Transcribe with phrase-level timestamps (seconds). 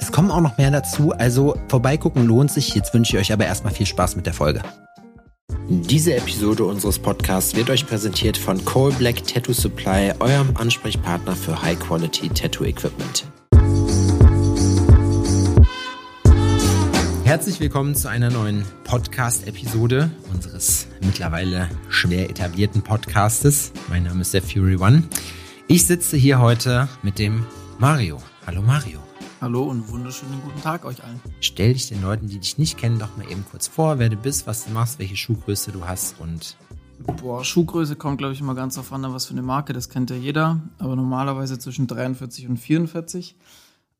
[0.00, 2.74] Es kommen auch noch mehr dazu, also vorbeigucken lohnt sich.
[2.74, 4.62] Jetzt wünsche ich euch aber erstmal viel Spaß mit der Folge.
[5.68, 11.60] Diese Episode unseres Podcasts wird euch präsentiert von Cole Black Tattoo Supply, eurem Ansprechpartner für
[11.62, 13.24] High Quality Tattoo Equipment.
[17.24, 23.72] Herzlich willkommen zu einer neuen Podcast-Episode unseres mittlerweile schwer etablierten Podcastes.
[23.88, 25.04] Mein Name ist der Fury One.
[25.66, 27.46] Ich sitze hier heute mit dem
[27.78, 28.18] Mario.
[28.46, 29.03] Hallo Mario.
[29.44, 31.20] Hallo und wunderschönen guten Tag euch allen.
[31.40, 34.16] Stell dich den Leuten, die dich nicht kennen, doch mal eben kurz vor, wer du
[34.16, 36.56] bist, was du machst, welche Schuhgröße du hast und.
[37.20, 40.08] Boah, Schuhgröße kommt, glaube ich, immer ganz auf an, was für eine Marke, das kennt
[40.08, 43.36] ja jeder, aber normalerweise zwischen 43 und 44.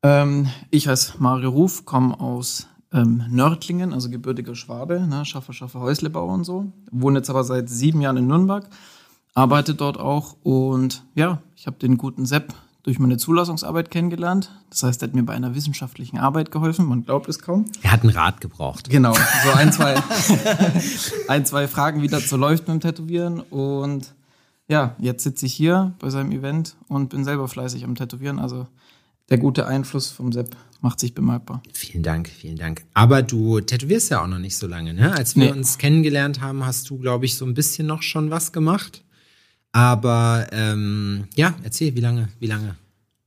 [0.01, 5.79] Ähm, ich heiße Mario Ruf, komme aus ähm, Nördlingen, also gebürtiger Schwabe, ne, Schaffer, Schaffer,
[5.79, 6.73] Häuslebauer und so.
[6.89, 8.67] Wohne jetzt aber seit sieben Jahren in Nürnberg,
[9.35, 14.51] arbeite dort auch und ja, ich habe den guten Sepp durch meine Zulassungsarbeit kennengelernt.
[14.69, 16.85] Das heißt, er hat mir bei einer wissenschaftlichen Arbeit geholfen.
[16.85, 17.65] Man glaubt es kaum.
[17.81, 18.91] Er hat einen Rat gebraucht.
[18.91, 19.15] Genau.
[19.15, 19.95] So ein, zwei,
[21.27, 23.39] ein, zwei Fragen, wie das so läuft mit dem Tätowieren.
[23.39, 24.13] Und
[24.67, 28.37] ja, jetzt sitze ich hier bei seinem Event und bin selber fleißig am Tätowieren.
[28.37, 28.67] Also
[29.31, 31.63] der gute Einfluss vom Sepp macht sich bemerkbar.
[31.73, 32.85] Vielen Dank, vielen Dank.
[32.93, 35.11] Aber du tätowierst ja auch noch nicht so lange, ne?
[35.11, 35.57] Als wir nee.
[35.57, 39.03] uns kennengelernt haben, hast du, glaube ich, so ein bisschen noch schon was gemacht.
[39.75, 42.77] Aber ähm, ja, erzähl, wie lange, wie lange?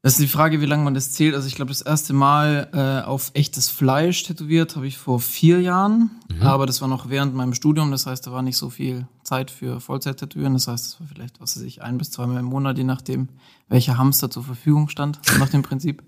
[0.00, 1.34] Das ist die Frage, wie lange man das zählt.
[1.34, 5.60] Also ich glaube, das erste Mal äh, auf echtes Fleisch tätowiert habe ich vor vier
[5.60, 6.10] Jahren.
[6.32, 6.40] Mhm.
[6.40, 7.90] Aber das war noch während meinem Studium.
[7.90, 10.54] Das heißt, da war nicht so viel Zeit für Vollzeit-Tätowieren.
[10.54, 13.28] Das heißt, es war vielleicht, was weiß ich, ein bis zweimal im Monat, je nachdem,
[13.68, 16.02] welcher Hamster zur Verfügung stand, nach dem Prinzip.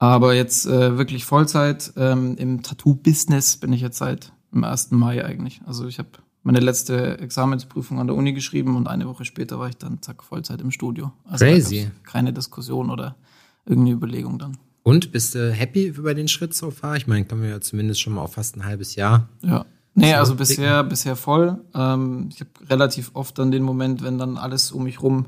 [0.00, 4.90] Aber jetzt äh, wirklich Vollzeit ähm, im Tattoo-Business bin ich jetzt seit dem 1.
[4.90, 5.60] Mai eigentlich.
[5.64, 6.08] Also ich habe
[6.42, 10.22] meine letzte Examensprüfung an der Uni geschrieben und eine Woche später war ich dann zack
[10.22, 11.12] Vollzeit im Studio.
[11.24, 11.90] Also Crazy.
[12.02, 13.16] Keine Diskussion oder
[13.66, 14.56] irgendeine Überlegung dann.
[14.82, 16.96] Und bist du happy über den Schritt so far?
[16.96, 19.28] Ich meine, kommen wir ja zumindest schon mal auf fast ein halbes Jahr.
[19.42, 19.66] Ja.
[19.94, 21.58] Nee, also bisher, bisher voll.
[21.74, 25.26] Ähm, ich habe relativ oft dann den Moment, wenn dann alles um mich rum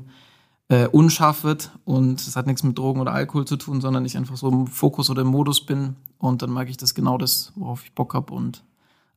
[0.69, 4.17] äh, unscharf wird und es hat nichts mit Drogen oder Alkohol zu tun, sondern ich
[4.17, 7.51] einfach so im Fokus oder im Modus bin und dann mag ich das genau das,
[7.55, 8.63] worauf ich Bock habe und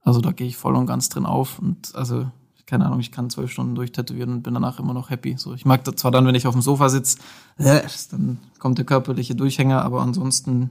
[0.06, 2.26] also da gehe ich voll und ganz drin auf und also
[2.64, 5.36] keine Ahnung, ich kann zwölf Stunden durchtätowieren und bin danach immer noch happy.
[5.38, 7.18] So, ich mag das zwar dann, wenn ich auf dem Sofa sitze,
[7.58, 10.70] äh, dann kommt der körperliche Durchhänger, aber ansonsten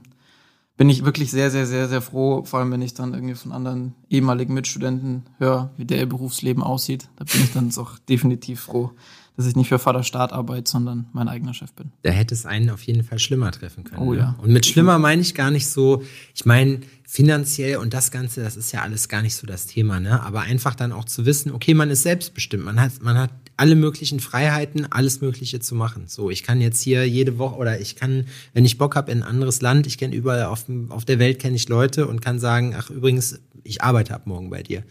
[0.76, 3.52] bin ich wirklich sehr, sehr, sehr, sehr froh, vor allem wenn ich dann irgendwie von
[3.52, 7.08] anderen ehemaligen Mitstudenten höre, wie der Berufsleben aussieht.
[7.16, 8.90] Da bin ich dann auch definitiv froh,
[9.36, 11.92] dass ich nicht für Vaterstaat arbeite, sondern mein eigener Chef bin.
[12.02, 14.02] Da hätte es einen auf jeden Fall schlimmer treffen können.
[14.02, 14.30] Oh ja.
[14.30, 14.34] Ne?
[14.42, 16.02] Und mit schlimmer meine ich gar nicht so,
[16.34, 20.00] ich meine, finanziell und das Ganze, das ist ja alles gar nicht so das Thema,
[20.00, 20.22] ne?
[20.22, 23.74] Aber einfach dann auch zu wissen, okay, man ist selbstbestimmt, man hat, man hat alle
[23.74, 26.04] möglichen Freiheiten, alles Mögliche zu machen.
[26.08, 29.22] So, ich kann jetzt hier jede Woche oder ich kann, wenn ich Bock habe, in
[29.22, 32.38] ein anderes Land, ich kenne überall auf, auf der Welt kenne ich Leute und kann
[32.38, 34.82] sagen, ach übrigens, ich arbeite ab morgen bei dir.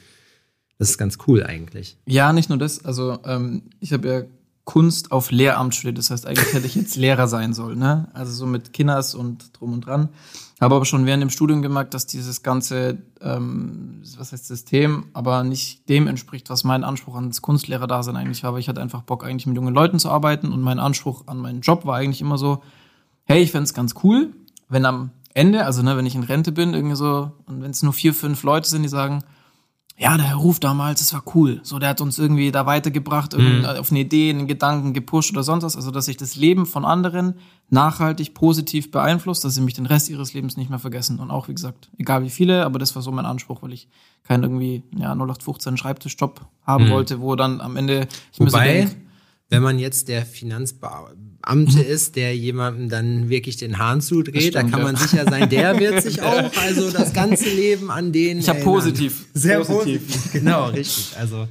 [0.77, 1.97] Das ist ganz cool eigentlich.
[2.05, 2.83] Ja, nicht nur das.
[2.83, 4.23] Also ähm, ich habe ja
[4.65, 5.99] Kunst auf Lehramt studiert.
[5.99, 7.79] Das heißt, eigentlich hätte ich jetzt Lehrer sein sollen.
[7.79, 8.09] Ne?
[8.13, 10.09] Also so mit Kinders und drum und dran.
[10.59, 15.43] Habe aber schon während dem Studium gemerkt, dass dieses ganze, ähm, was heißt System, aber
[15.43, 18.49] nicht dem entspricht, was mein Anspruch ans Kunstlehrer-Dasein eigentlich war.
[18.49, 21.37] Aber ich hatte einfach Bock, eigentlich mit jungen Leuten zu arbeiten und mein Anspruch an
[21.37, 22.63] meinen Job war eigentlich immer so,
[23.25, 24.33] hey, ich fände ganz cool,
[24.69, 27.83] wenn am Ende, also ne, wenn ich in Rente bin, irgendwie so, und wenn es
[27.83, 29.23] nur vier, fünf Leute sind, die sagen,
[29.97, 31.61] ja, der Herr Ruf damals, das war cool.
[31.63, 33.63] So, der hat uns irgendwie da weitergebracht, mhm.
[33.65, 35.77] auf eine Idee, einen Gedanken gepusht oder sonst was.
[35.77, 37.35] Also, dass sich das Leben von anderen
[37.69, 41.19] nachhaltig positiv beeinflusst, dass sie mich den Rest ihres Lebens nicht mehr vergessen.
[41.19, 43.87] Und auch, wie gesagt, egal wie viele, aber das war so mein Anspruch, weil ich
[44.23, 46.89] keinen irgendwie, ja, 0815 Schreibtischjob haben mhm.
[46.89, 49.05] wollte, wo dann am Ende ich Wobei, mir so denk,
[49.49, 51.15] wenn man jetzt der Finanzbeamte
[51.53, 51.81] mhm.
[51.81, 55.79] ist, der jemandem dann wirklich den Hahn zudreht, stimmt, da kann man sicher sein, der
[55.79, 58.39] wird sich auch also das ganze Leben an den.
[58.39, 59.25] Ich habe positiv.
[59.33, 60.05] Sehr positiv.
[60.07, 60.33] positiv.
[60.45, 61.17] Genau, richtig.
[61.17, 61.47] Also.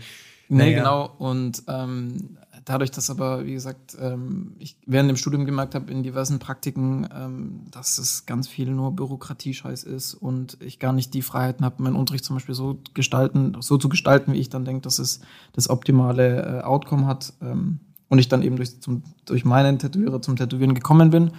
[0.48, 0.78] Nee, naja.
[0.78, 1.14] genau.
[1.18, 6.02] Und ähm, dadurch, dass aber, wie gesagt, ähm, ich während dem Studium gemerkt habe in
[6.02, 11.22] diversen Praktiken, ähm, dass es ganz viel nur Bürokratiescheiß ist und ich gar nicht die
[11.22, 14.82] Freiheiten habe, meinen Unterricht zum Beispiel so gestalten, so zu gestalten, wie ich dann denke,
[14.82, 15.20] dass es
[15.52, 17.32] das optimale äh, Outcome hat.
[17.40, 21.30] Ähm, und ich dann eben durch, zum, durch meinen Tätowierer zum Tätowieren gekommen bin,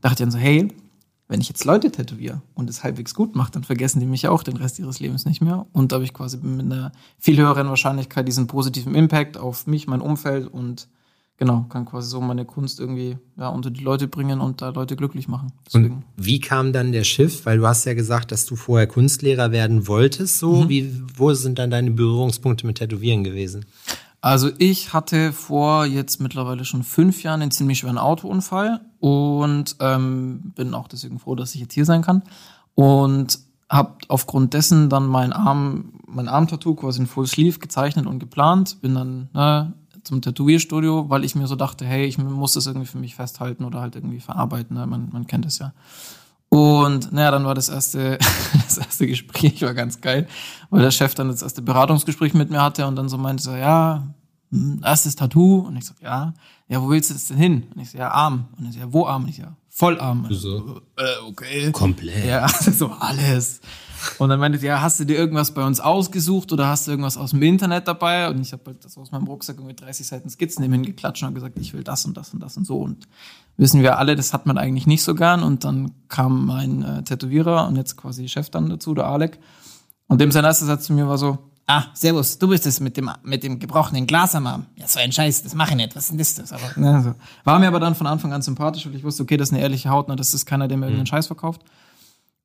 [0.00, 0.68] dachte ich dann so, hey,
[1.28, 4.42] wenn ich jetzt Leute tätowiere und es halbwegs gut mache, dann vergessen die mich auch
[4.42, 5.66] den Rest ihres Lebens nicht mehr.
[5.72, 9.86] Und da habe ich quasi mit einer viel höheren Wahrscheinlichkeit diesen positiven Impact auf mich,
[9.86, 10.86] mein Umfeld und
[11.38, 14.96] genau, kann quasi so meine Kunst irgendwie ja, unter die Leute bringen und da Leute
[14.96, 15.52] glücklich machen.
[15.66, 15.94] Deswegen.
[15.94, 17.46] Und wie kam dann der Schiff?
[17.46, 20.38] Weil du hast ja gesagt, dass du vorher Kunstlehrer werden wolltest.
[20.38, 20.68] So, mhm.
[20.68, 23.64] wie, wo sind dann deine Berührungspunkte mit Tätowieren gewesen?
[24.24, 30.54] Also ich hatte vor jetzt mittlerweile schon fünf Jahren einen ziemlich schweren Autounfall und ähm,
[30.56, 32.22] bin auch deswegen froh, dass ich jetzt hier sein kann.
[32.74, 33.38] Und
[33.68, 38.80] habe aufgrund dessen dann meinen Arm, mein Armtattoo quasi in Full Sleeve gezeichnet und geplant.
[38.80, 39.74] Bin dann ne,
[40.04, 43.62] zum Tätowierstudio, weil ich mir so dachte, hey, ich muss das irgendwie für mich festhalten
[43.62, 44.74] oder halt irgendwie verarbeiten.
[44.74, 44.86] Ne?
[44.86, 45.74] Man, man kennt es ja.
[46.54, 48.16] Und naja, dann war das erste,
[48.64, 50.28] das erste Gespräch war ganz geil,
[50.70, 53.56] weil der Chef dann das erste Beratungsgespräch mit mir hatte und dann so meinte so,
[53.56, 54.06] ja,
[54.52, 55.66] hm, erstes Tattoo.
[55.66, 56.32] Und ich so, ja,
[56.68, 57.66] ja, wo willst du das denn hin?
[57.74, 58.46] Und ich so, ja, arm.
[58.56, 59.24] Und ich so, ja, wo arm?
[59.24, 60.28] Und ich so, ja, voll arm.
[60.30, 60.80] So.
[60.96, 61.72] Äh, okay.
[61.72, 62.24] Komplett.
[62.24, 63.60] Ja, so alles.
[64.18, 67.16] Und dann meinte ja, hast du dir irgendwas bei uns ausgesucht oder hast du irgendwas
[67.16, 68.28] aus dem Internet dabei?
[68.28, 71.34] Und ich habe halt das aus meinem Rucksack mit 30 Seiten Skizzen nehmen hingeklatscht und
[71.34, 72.78] gesagt, ich will das und das und das und so.
[72.78, 73.08] Und
[73.56, 75.42] wissen wir alle, das hat man eigentlich nicht so gern.
[75.42, 79.38] Und dann kam mein äh, Tätowierer und jetzt quasi Chef dann dazu, der Alec.
[80.08, 82.96] Und dem sein erster Satz zu mir war so, ah, servus, du bist es mit
[82.96, 84.66] dem, mit dem gebrochenen Glas am Arm.
[84.76, 85.96] Ja, so ein Scheiß, das mache ich nicht.
[85.96, 86.52] Was ist denn das?
[86.52, 87.14] Aber, ne, so.
[87.44, 89.62] War mir aber dann von Anfang an sympathisch, weil ich wusste, okay, das ist eine
[89.62, 91.06] ehrliche Haut, ne, das ist keiner, der mir irgendeinen mhm.
[91.06, 91.62] Scheiß verkauft.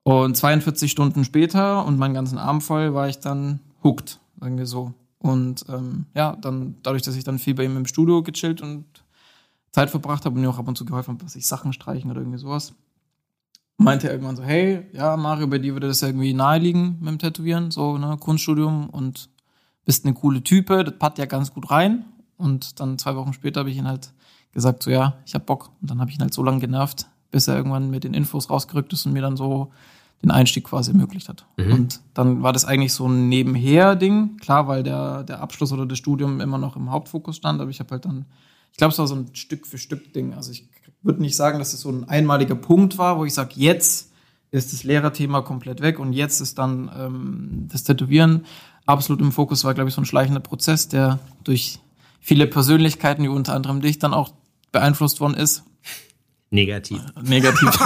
[0.04, 4.66] Und 42 Stunden später und meinen ganzen Arm voll war ich dann hooked, sagen wir
[4.66, 4.94] so.
[5.20, 8.86] Und ähm, ja, dann dadurch, dass ich dann viel bei ihm im Studio gechillt und
[9.72, 12.10] Zeit verbracht habe und mir auch ab und zu geholfen habe, was ich Sachen streichen
[12.12, 12.74] oder irgendwie sowas,
[13.78, 17.20] meinte er irgendwann so, hey, ja, Mario, bei dir würde das irgendwie naheliegen mit dem
[17.20, 19.30] Tätowieren, so, ne, Kunststudium und
[19.86, 22.06] bist eine coole Type, das passt ja ganz gut rein.
[22.38, 24.14] Und dann zwei Wochen später habe ich ihn halt
[24.52, 25.72] gesagt, so, ja, ich hab Bock.
[25.82, 28.50] Und dann habe ich ihn halt so lange genervt, bis er irgendwann mit den Infos
[28.50, 29.72] rausgerückt ist und mir dann so
[30.22, 31.46] den Einstieg quasi ermöglicht hat.
[31.58, 31.74] Mhm.
[31.74, 35.98] Und dann war das eigentlich so ein Nebenher-Ding, klar, weil der, der Abschluss oder das
[35.98, 38.26] Studium immer noch im Hauptfokus stand, aber ich habe halt dann,
[38.72, 40.34] ich glaube, es war so ein Stück für Stück Ding.
[40.34, 40.70] Also ich
[41.02, 44.12] würde nicht sagen, dass es so ein einmaliger Punkt war, wo ich sage, jetzt
[44.52, 48.46] ist das Lehrerthema komplett weg und jetzt ist dann ähm, das Tätowieren
[48.86, 51.80] absolut im Fokus, war, glaube ich, so ein schleichender Prozess, der durch
[52.20, 54.34] viele Persönlichkeiten, wie unter anderem dich, dann auch
[54.72, 55.64] beeinflusst worden ist.
[56.50, 57.02] Negativ.
[57.22, 57.78] Negativ.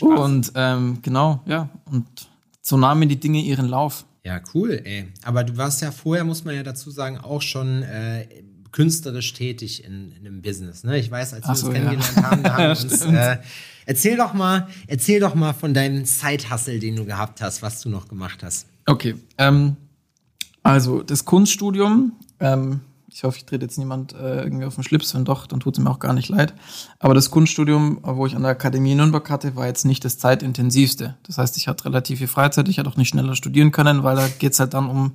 [0.00, 1.70] und ähm, genau, ja.
[1.86, 2.28] Und
[2.60, 4.04] so nahmen die Dinge ihren Lauf.
[4.24, 5.08] Ja, cool, ey.
[5.24, 8.26] Aber du warst ja vorher, muss man ja dazu sagen, auch schon äh,
[8.74, 10.82] künstlerisch tätig in, in einem Business.
[10.82, 10.98] Ne?
[10.98, 12.22] Ich weiß, als wir so, uns kennengelernt ja.
[12.24, 13.02] haben, da haben wir uns.
[13.02, 13.38] Äh,
[13.86, 17.88] erzähl doch mal, erzähl doch mal von deinem Side-Hustle, den du gehabt hast, was du
[17.88, 18.66] noch gemacht hast.
[18.86, 19.14] Okay.
[19.38, 19.76] Ähm,
[20.64, 22.14] also das Kunststudium.
[22.40, 25.14] Ähm, ich hoffe, ich trete jetzt niemand äh, irgendwie auf den Schlips.
[25.14, 26.52] Wenn doch, dann tut es mir auch gar nicht leid.
[26.98, 31.14] Aber das Kunststudium, wo ich an der Akademie Nürnberg hatte, war jetzt nicht das zeitintensivste.
[31.22, 32.68] Das heißt, ich hatte relativ viel Freizeit.
[32.68, 35.14] Ich hätte auch nicht schneller studieren können, weil da geht's halt dann um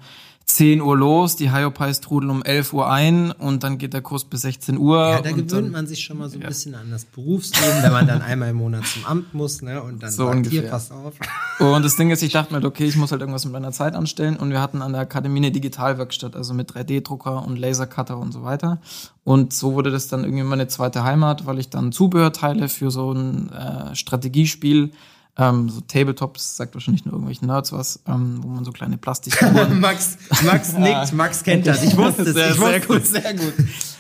[0.49, 4.25] 10 Uhr los, die Hyopies trudeln um 11 Uhr ein und dann geht der Kurs
[4.25, 4.97] bis 16 Uhr.
[4.97, 6.47] Ja, da gewöhnt dann, man sich schon mal so ein ja.
[6.47, 10.01] bisschen an das Berufsleben, wenn man dann einmal im Monat zum Amt muss, ne, und
[10.01, 10.61] dann so sagt, ungefähr.
[10.61, 11.13] hier, pass auf.
[11.59, 13.93] Und das Ding ist, ich dachte mir, okay, ich muss halt irgendwas mit meiner Zeit
[13.93, 18.31] anstellen und wir hatten an der Akademie eine Digitalwerkstatt, also mit 3D-Drucker und Lasercutter und
[18.31, 18.81] so weiter.
[19.23, 23.11] Und so wurde das dann irgendwie meine zweite Heimat, weil ich dann Zubehörteile für so
[23.11, 24.93] ein äh, Strategiespiel
[25.39, 29.79] ähm, so Tabletops, sagt wahrscheinlich nur irgendwelchen Nerds was, ähm, wo man so kleine Plastikfiguren...
[29.81, 31.81] Max, Max nickt, Max kennt das.
[31.81, 33.53] Ich wusste es, sehr, ich wusste sehr gut, sehr gut.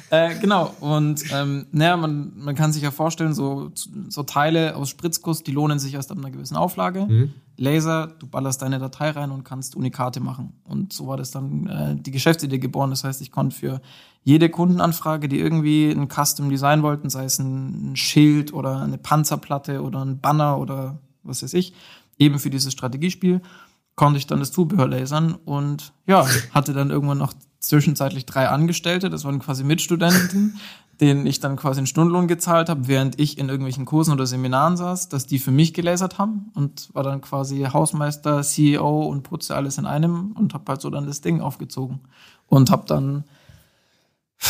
[0.09, 3.71] äh, genau, und ähm, naja, man, man kann sich ja vorstellen, so,
[4.09, 7.05] so Teile aus Spritzguss, die lohnen sich erst ab einer gewissen Auflage.
[7.05, 7.33] Mhm.
[7.55, 10.53] Laser, du ballerst deine Datei rein und kannst Unikate machen.
[10.65, 12.89] Und so war das dann äh, die Geschäftsidee geboren.
[12.89, 13.81] Das heißt, ich konnte für
[14.23, 19.81] jede Kundenanfrage, die irgendwie ein Custom Design wollten, sei es ein Schild oder eine Panzerplatte
[19.81, 21.73] oder ein Banner oder was weiß ich,
[22.17, 23.41] eben für dieses Strategiespiel,
[23.95, 29.09] konnte ich dann das Zubehör lasern und ja, hatte dann irgendwann noch zwischenzeitlich drei Angestellte,
[29.09, 30.57] das waren quasi Mitstudenten,
[31.01, 34.75] denen ich dann quasi einen Stundenlohn gezahlt habe, während ich in irgendwelchen Kursen oder Seminaren
[34.75, 39.55] saß, dass die für mich gelasert haben und war dann quasi Hausmeister, CEO und Putze
[39.55, 42.01] alles in einem und habe halt so dann das Ding aufgezogen
[42.47, 43.23] und habe dann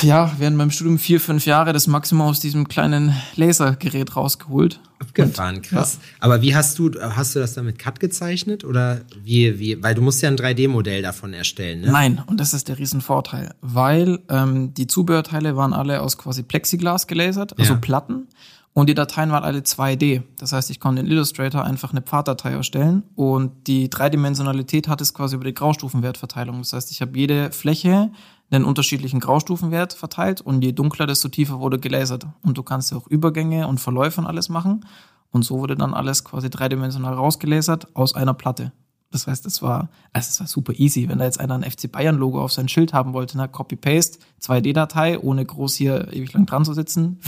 [0.01, 4.79] ja, während meinem Studium vier, fünf Jahre das Maximum aus diesem kleinen Lasergerät rausgeholt.
[5.00, 6.00] Abgefahren, krass.
[6.01, 6.08] Ja.
[6.19, 9.96] Aber wie hast du, hast du das dann mit Cut gezeichnet oder wie, wie, weil
[9.96, 11.91] du musst ja ein 3D-Modell davon erstellen, ne?
[11.91, 17.08] Nein, und das ist der Riesenvorteil, weil ähm, die Zubehörteile waren alle aus quasi Plexiglas
[17.08, 17.79] gelasert, also ja.
[17.79, 18.27] Platten.
[18.74, 20.22] Und die Dateien waren alle 2D.
[20.38, 25.13] Das heißt, ich konnte in Illustrator einfach eine Pfaddatei erstellen und die Dreidimensionalität hat es
[25.13, 26.60] quasi über die Graustufenwertverteilung.
[26.60, 28.12] Das heißt, ich habe jede Fläche
[28.51, 32.27] einen unterschiedlichen Graustufenwert verteilt und je dunkler, desto tiefer wurde gelasert.
[32.41, 34.86] Und du kannst ja auch Übergänge und Verläufe und alles machen.
[35.32, 38.72] Und so wurde dann alles quasi dreidimensional rausgelasert aus einer Platte.
[39.12, 41.08] Das heißt, es war, also es war super easy.
[41.10, 44.20] Wenn da jetzt einer ein FC Bayern Logo auf sein Schild haben wollte, na, Copy-Paste,
[44.41, 47.20] 2D-Datei, ohne groß hier ewig lang dran zu sitzen,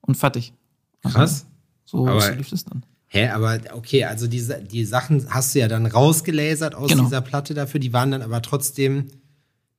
[0.00, 0.52] und fertig.
[1.02, 1.46] Also, Krass.
[1.84, 2.84] So, aber, so lief es dann.
[3.08, 7.04] Hä, aber okay, also diese, die Sachen hast du ja dann rausgelasert aus genau.
[7.04, 9.08] dieser Platte dafür, die waren dann aber trotzdem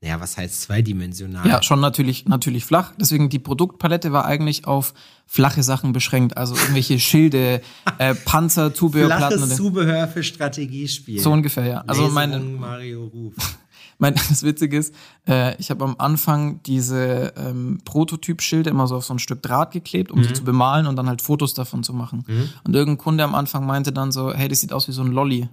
[0.01, 1.47] naja, was heißt zweidimensional?
[1.47, 2.93] Ja, schon natürlich, natürlich flach.
[2.99, 4.95] Deswegen die Produktpalette war eigentlich auf
[5.27, 6.37] flache Sachen beschränkt.
[6.37, 7.61] Also irgendwelche Schilde,
[7.99, 9.37] äh, Panzer, Zubehörplatten.
[9.37, 11.19] Flaches Zubehör für Strategiespiel.
[11.19, 11.83] So ungefähr, ja.
[11.85, 13.35] Also meine, Mario Ruf.
[13.99, 14.95] mein, das Witzige ist,
[15.27, 19.69] äh, ich habe am Anfang diese ähm, Prototyp-Schilde immer so auf so ein Stück Draht
[19.69, 20.23] geklebt, um mhm.
[20.23, 22.23] sie zu bemalen und dann halt Fotos davon zu machen.
[22.25, 22.49] Mhm.
[22.63, 25.11] Und irgendein Kunde am Anfang meinte dann so, hey, das sieht aus wie so ein
[25.11, 25.47] Lolly.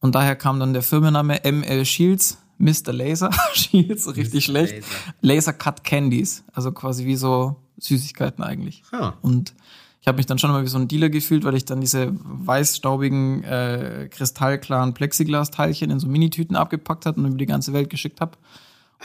[0.00, 2.92] Und daher kam dann der Firmenname ML Shields Mr.
[2.92, 4.40] Laser Shields, so richtig Mr.
[4.40, 4.74] schlecht.
[4.74, 5.14] Laser.
[5.20, 8.82] Laser Cut Candies, also quasi wie so Süßigkeiten eigentlich.
[8.92, 9.12] Huh.
[9.22, 9.54] Und
[10.00, 12.12] ich habe mich dann schon mal wie so ein Dealer gefühlt, weil ich dann diese
[12.12, 18.20] weißstaubigen, äh, kristallklaren Plexiglas-Teilchen in so Minitüten abgepackt hat und über die ganze Welt geschickt
[18.20, 18.38] habe.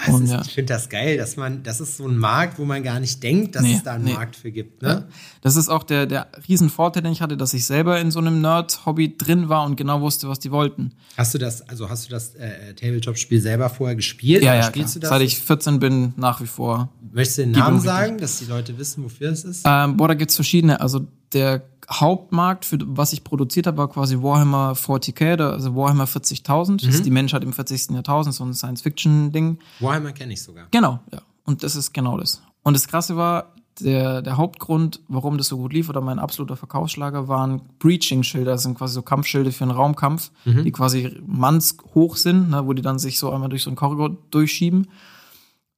[0.07, 0.41] Und, ist, ja.
[0.41, 3.21] Ich finde das geil, dass man, das ist so ein Markt, wo man gar nicht
[3.21, 4.13] denkt, dass nee, es da einen nee.
[4.13, 4.81] Markt für gibt.
[4.81, 4.88] Ne?
[4.88, 5.03] Ja.
[5.41, 8.41] Das ist auch der, der Riesenvorteil, den ich hatte, dass ich selber in so einem
[8.41, 10.93] Nerd-Hobby drin war und genau wusste, was die wollten.
[11.17, 14.43] Hast du das, also hast du das äh, Tabletop-Spiel selber vorher gespielt?
[14.43, 14.93] Ja, ja, spielst klar.
[14.93, 15.10] du das?
[15.10, 16.89] Seit ich 14 bin, nach wie vor.
[17.12, 19.63] Möchtest du den Namen sagen, dass die Leute wissen, wofür es ist?
[19.65, 20.79] Ähm, boah, da gibt's verschiedene.
[20.79, 26.71] Also der Hauptmarkt, für was ich produziert habe, war quasi Warhammer 40k, also Warhammer 40.000.
[26.71, 26.77] Mhm.
[26.77, 27.03] Das ist mhm.
[27.03, 27.91] die Menschheit im 40.
[27.91, 29.60] Jahrtausend, so ein Science-Fiction-Ding.
[29.79, 30.67] Warhammer kenne ich sogar.
[30.71, 31.21] Genau, ja.
[31.45, 32.41] Und das ist genau das.
[32.63, 36.55] Und das Krasse war, der, der Hauptgrund, warum das so gut lief, oder mein absoluter
[36.55, 38.51] Verkaufsschlager, waren Breaching-Schilder.
[38.51, 40.63] Das sind quasi so Kampfschilde für einen Raumkampf, mhm.
[40.63, 44.17] die quasi mannshoch sind, ne, wo die dann sich so einmal durch so einen Korridor
[44.29, 44.88] durchschieben.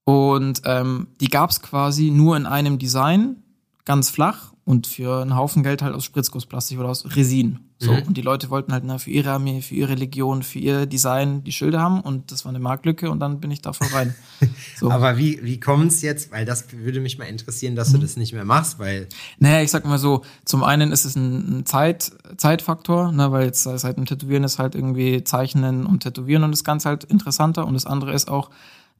[0.05, 3.37] Und ähm, die gab's quasi nur in einem Design,
[3.85, 7.59] ganz flach und für einen Haufen Geld halt aus Spritzgussplastik oder aus Resin.
[7.79, 7.91] So.
[7.91, 8.03] Mhm.
[8.03, 11.43] Und die Leute wollten halt na, für ihre Armee, für ihre Legion, für ihr Design
[11.43, 14.15] die Schilde haben und das war eine Marktlücke und dann bin ich da voll rein.
[14.75, 14.91] So.
[14.91, 16.31] Aber wie, wie kommt es jetzt?
[16.31, 17.93] Weil das würde mich mal interessieren, dass mhm.
[17.93, 19.07] du das nicht mehr machst, weil.
[19.39, 23.45] Naja, ich sag mal so, zum einen ist es ein, ein Zeit, Zeitfaktor, ne, weil
[23.45, 27.65] jetzt seit dem Tätowieren ist halt irgendwie Zeichnen und Tätowieren und das Ganze halt interessanter
[27.65, 28.49] und das andere ist auch,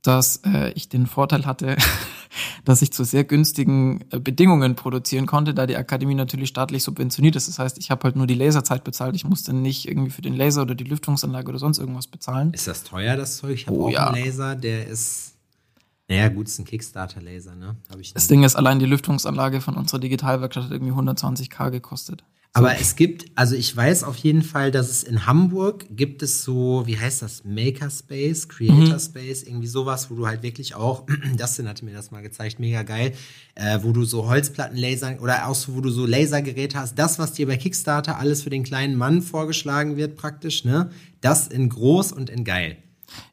[0.03, 1.77] dass äh, ich den Vorteil hatte,
[2.65, 7.35] dass ich zu sehr günstigen äh, Bedingungen produzieren konnte, da die Akademie natürlich staatlich subventioniert
[7.35, 7.47] ist.
[7.47, 9.15] Das heißt, ich habe halt nur die Laserzeit bezahlt.
[9.15, 12.53] Ich musste nicht irgendwie für den Laser oder die Lüftungsanlage oder sonst irgendwas bezahlen.
[12.53, 13.53] Ist das teuer, das Zeug?
[13.53, 14.09] Ich habe oh, auch ja.
[14.09, 15.33] einen Laser, der ist
[16.09, 17.77] naja, gut, ist ein Kickstarter-Laser, ne?
[18.13, 22.23] Das Ding ist, allein die Lüftungsanlage von unserer Digitalwerkstatt hat irgendwie 120k gekostet.
[22.55, 26.43] Aber es gibt, also ich weiß auf jeden Fall, dass es in Hamburg gibt es
[26.43, 29.47] so, wie heißt das, Makerspace, Creatorspace, mhm.
[29.47, 31.03] irgendwie sowas, wo du halt wirklich auch,
[31.37, 33.13] Dustin hatte mir das mal gezeigt, mega geil,
[33.55, 37.17] äh, wo du so Holzplatten lasern oder auch so, wo du so Lasergeräte hast, das,
[37.17, 40.91] was dir bei Kickstarter alles für den kleinen Mann vorgeschlagen wird praktisch, ne,
[41.21, 42.77] das in groß und in geil.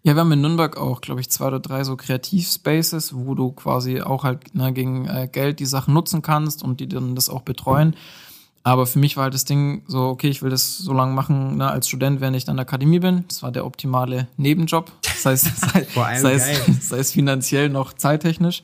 [0.03, 3.53] Ja, wir haben in Nürnberg auch, glaube ich, zwei oder drei so Kreativspaces, wo du
[3.53, 7.29] quasi auch halt ne, gegen äh, Geld die Sachen nutzen kannst und die dann das
[7.29, 7.91] auch betreuen.
[7.91, 8.30] Mhm.
[8.63, 11.57] Aber für mich war halt das Ding so, okay, ich will das so lange machen
[11.57, 13.25] ne, als Student, während ich dann in der Akademie bin.
[13.29, 14.93] Das war der optimale Nebenjob.
[15.03, 15.87] Das heißt, sei,
[16.19, 16.49] sei, es,
[16.89, 18.63] sei es finanziell noch zeittechnisch.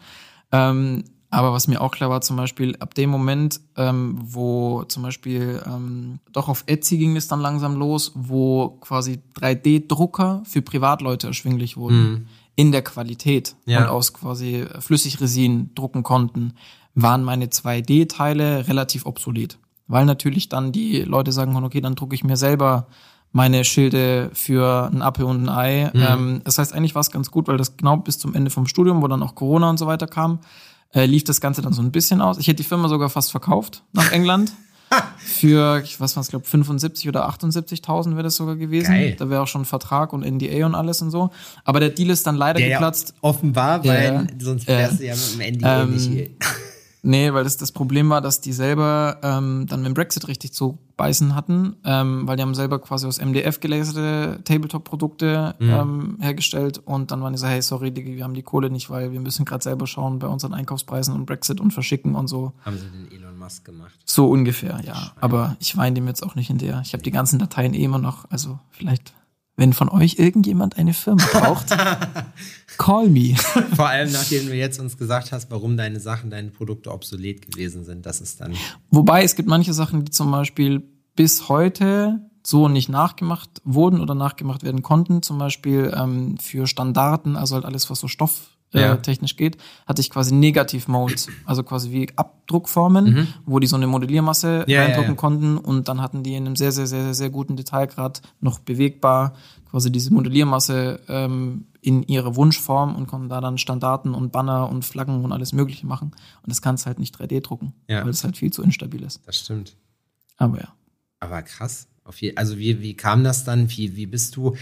[0.53, 5.03] Ähm, aber was mir auch klar war, zum Beispiel ab dem Moment, ähm, wo zum
[5.03, 11.27] Beispiel ähm, doch auf Etsy ging es dann langsam los, wo quasi 3D-Drucker für Privatleute
[11.27, 12.11] erschwinglich wurden.
[12.11, 12.27] Mhm.
[12.59, 13.83] In der Qualität ja.
[13.83, 16.55] und aus quasi Flüssigresin drucken konnten,
[16.95, 19.59] waren meine 2D-Teile relativ obsolet
[19.89, 22.87] weil natürlich dann die Leute sagen, okay, dann drucke ich mir selber
[23.33, 25.91] meine Schilde für ein Apfel und ein Ei.
[25.93, 26.01] Mhm.
[26.01, 28.67] Ähm, das heißt, eigentlich war es ganz gut, weil das genau bis zum Ende vom
[28.67, 30.41] Studium, wo dann auch Corona und so weiter kam,
[30.95, 32.39] äh, lief das Ganze dann so ein bisschen aus.
[32.39, 34.53] Ich hätte die Firma sogar fast verkauft nach England.
[35.19, 38.93] für, ich weiß was, glaube 75 oder 78.000 wäre das sogar gewesen.
[38.93, 39.17] Geil.
[39.19, 41.31] Da wäre auch schon Vertrag und NDA und alles und so.
[41.65, 43.11] Aber der Deal ist dann leider der geplatzt.
[43.11, 46.31] Ja offenbar, weil äh, sonst wärst äh, du ja mit dem NDA ähm, nicht hier.
[47.07, 50.53] Nee, weil das, das Problem war, dass die selber ähm, dann mit dem Brexit richtig
[50.53, 55.71] zu beißen hatten, ähm, weil die haben selber quasi aus MDF gelaserte Tabletop-Produkte mhm.
[55.71, 59.13] ähm, hergestellt und dann waren die so, hey, sorry, wir haben die Kohle nicht, weil
[59.13, 62.53] wir müssen gerade selber schauen bei unseren Einkaufspreisen und Brexit und verschicken und so.
[62.65, 63.95] Haben sie den Elon Musk gemacht?
[64.05, 64.97] So ungefähr, ja.
[64.97, 65.11] Schwein.
[65.21, 66.81] Aber ich weine dem jetzt auch nicht in der.
[66.85, 69.15] Ich habe die ganzen Dateien eh immer noch, also vielleicht
[69.57, 71.75] wenn von euch irgendjemand eine Firma braucht,
[72.77, 73.35] call me.
[73.75, 77.85] Vor allem, nachdem du jetzt uns gesagt hast, warum deine Sachen, deine Produkte obsolet gewesen
[77.85, 78.55] sind, das ist dann.
[78.91, 80.83] Wobei es gibt manche Sachen, die zum Beispiel
[81.15, 85.23] bis heute so nicht nachgemacht wurden oder nachgemacht werden konnten.
[85.23, 88.97] Zum Beispiel ähm, für Standarten, also halt alles, was so Stoff äh, Ja.
[88.97, 89.57] technisch geht,
[89.87, 94.71] hatte ich quasi Negativ-Modes, also quasi wie Abdruckformen, wo die so eine Modelliermasse Mhm.
[94.73, 95.17] Ja, reindrucken ja.
[95.17, 98.59] konnten und dann hatten die in einem sehr, sehr, sehr, sehr, sehr guten Detailgrad noch
[98.59, 99.35] bewegbar
[99.71, 104.85] quasi diese Modelliermasse ähm, in ihre Wunschform und konnten da dann Standarten und Banner und
[104.85, 106.13] Flaggen und alles Mögliche machen.
[106.43, 109.21] Und das kannst halt nicht 3D drucken, weil es halt viel zu instabil ist.
[109.27, 109.77] Das stimmt.
[110.37, 110.69] Aber ja.
[111.21, 111.89] Aber krass.
[112.15, 113.71] Je, also wie, wie kam das dann?
[113.71, 114.57] Wie, wie bist du?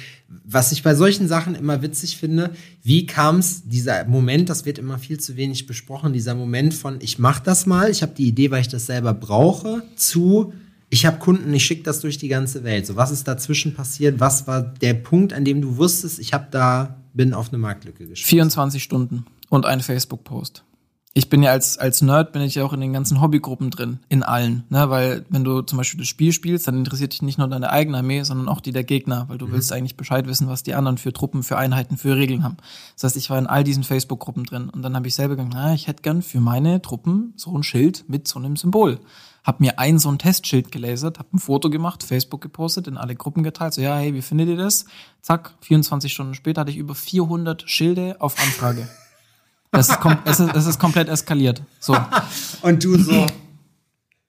[0.45, 2.51] Was ich bei solchen Sachen immer witzig finde,
[2.83, 6.99] wie kam es, dieser Moment, das wird immer viel zu wenig besprochen, dieser Moment von,
[7.01, 10.53] ich mach das mal, ich habe die Idee, weil ich das selber brauche, zu,
[10.91, 12.87] ich habe Kunden, ich schicke das durch die ganze Welt.
[12.87, 14.21] So, was ist dazwischen passiert?
[14.21, 18.07] Was war der Punkt, an dem du wusstest, ich habe da, bin auf eine Marktlücke
[18.07, 18.29] gestoßen?
[18.29, 20.65] 24 Stunden und ein Facebook-Post.
[21.17, 24.01] Ich bin ja als, als Nerd bin ich ja auch in den ganzen Hobbygruppen drin,
[24.09, 27.39] in allen, ne, weil wenn du zum Beispiel das Spiel spielst, dann interessiert dich nicht
[27.39, 30.49] nur deine eigene Armee, sondern auch die der Gegner, weil du willst eigentlich Bescheid wissen,
[30.49, 32.57] was die anderen für Truppen, für Einheiten, für Regeln haben.
[32.95, 35.53] Das heißt, ich war in all diesen Facebook-Gruppen drin und dann habe ich selber gedacht,
[35.55, 38.99] na, ich hätte gern für meine Truppen so ein Schild mit so einem Symbol.
[39.45, 43.15] Hab mir ein so ein Testschild gelasert, hab ein Foto gemacht, Facebook gepostet, in alle
[43.15, 44.87] Gruppen geteilt, so ja, hey, wie findet ihr das?
[45.23, 48.89] Zack, 24 Stunden später hatte ich über 400 Schilde auf Anfrage.
[49.75, 51.63] Es ist, es, ist, es ist komplett eskaliert.
[51.81, 51.97] So.
[52.63, 53.27] Und du so,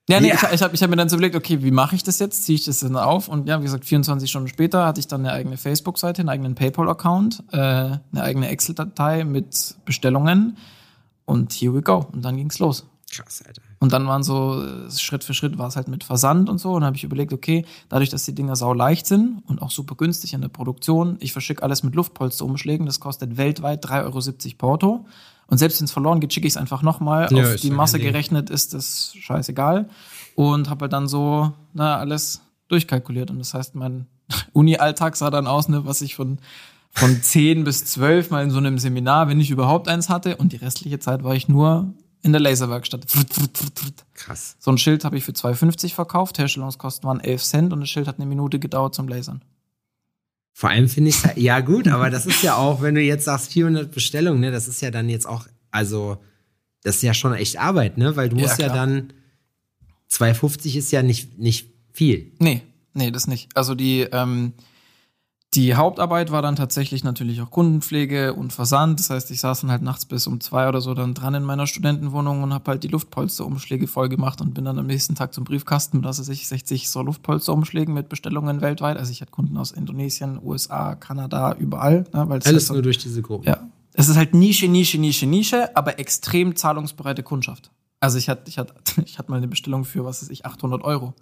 [0.10, 0.36] Ja, nee, Ja.
[0.36, 2.44] ich, ich habe ich hab mir dann so überlegt, okay, wie mache ich das jetzt?
[2.46, 3.28] Ziehe ich das dann auf?
[3.28, 6.56] Und ja, wie gesagt, 24 Stunden später hatte ich dann eine eigene Facebook-Seite, einen eigenen
[6.56, 10.58] PayPal-Account, äh, eine eigene Excel-Datei mit Bestellungen
[11.26, 12.08] und here we go.
[12.12, 12.86] Und dann ging's los.
[13.12, 13.62] krass, Alter.
[13.80, 16.70] Und dann waren so, äh, Schritt für Schritt war es halt mit Versand und so.
[16.70, 19.70] Und dann habe ich überlegt, okay, dadurch, dass die Dinger sau leicht sind und auch
[19.72, 24.56] super günstig in der Produktion, ich verschicke alles mit Luftpolsterumschlägen, das kostet weltweit 3,70 Euro
[24.58, 25.06] Porto.
[25.48, 27.28] Und selbst wenn es verloren geht, schicke ich es einfach nochmal.
[27.32, 28.08] Ja, Auf die Masse Ding.
[28.08, 29.90] gerechnet ist das scheißegal.
[30.36, 33.30] Und habe halt dann so, na, alles durchkalkuliert.
[33.32, 34.08] Und das heißt, mein
[34.54, 36.40] Uni-Alltag sah dann aus, ne, was ich von
[36.92, 40.38] von 10 bis 12 mal in so einem Seminar, wenn ich überhaupt eins hatte.
[40.38, 43.06] Und die restliche Zeit war ich nur in der Laserwerkstatt.
[44.16, 44.56] Krass.
[44.60, 46.40] So ein Schild habe ich für 2,50 verkauft.
[46.40, 49.44] Herstellungskosten waren 11 Cent und das Schild hat eine Minute gedauert zum Lasern.
[50.58, 53.52] Vor allem finde ich, ja gut, aber das ist ja auch, wenn du jetzt sagst
[53.52, 56.18] 400 Bestellungen, ne, das ist ja dann jetzt auch, also,
[56.82, 58.88] das ist ja schon echt Arbeit, ne, weil du Ja, musst ja, klar.
[58.88, 59.12] dann,
[60.08, 62.32] 250 ist ja nicht, nicht viel.
[62.40, 62.62] Nee,
[62.94, 63.50] nee, das nicht.
[63.54, 64.54] Also die, ähm,
[65.56, 69.00] die Hauptarbeit war dann tatsächlich natürlich auch Kundenpflege und Versand.
[69.00, 71.44] Das heißt, ich saß dann halt nachts bis um zwei oder so dann dran in
[71.44, 75.34] meiner Studentenwohnung und habe halt die Luftpolsterumschläge voll gemacht und bin dann am nächsten Tag
[75.34, 78.98] zum Briefkasten mit, also ich 60 so Luftpolsterumschlägen mit Bestellungen weltweit.
[78.98, 82.06] Also ich hatte Kunden aus Indonesien, USA, Kanada, überall.
[82.14, 83.48] Ne, Alles halt so- nur durch diese Gruppe.
[83.48, 83.58] Ja.
[83.94, 87.72] Es ist halt Nische, Nische, Nische, Nische, aber extrem zahlungsbereite Kundschaft.
[88.02, 88.74] Also ich hatte, ich hatte,
[89.06, 91.14] ich hatte mal eine Bestellung für, was weiß ich, 800 Euro.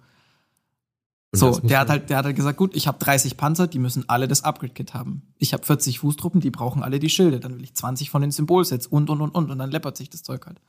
[1.36, 4.08] So, der hat halt, der hat halt gesagt, gut, ich habe 30 Panzer, die müssen
[4.08, 5.22] alle das Upgrade-Kit haben.
[5.38, 7.40] Ich habe 40 Fußtruppen, die brauchen alle die Schilde.
[7.40, 9.50] Dann will ich 20 von den Symbolsets und, und, und, und.
[9.50, 10.60] Und dann läppert sich das Zeug halt.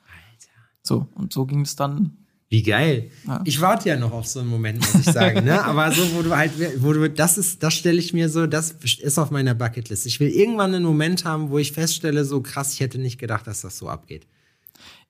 [0.81, 2.17] So, und so ging es dann.
[2.47, 3.09] Wie geil.
[3.27, 3.41] Ja.
[3.43, 6.21] Ich warte ja noch auf so einen Moment, muss ich sagen, ne, aber so, wo
[6.21, 6.51] du halt,
[6.81, 10.05] wo du, das ist, das stelle ich mir so, das ist auf meiner Bucketlist.
[10.05, 13.47] Ich will irgendwann einen Moment haben, wo ich feststelle, so krass, ich hätte nicht gedacht,
[13.47, 14.27] dass das so abgeht.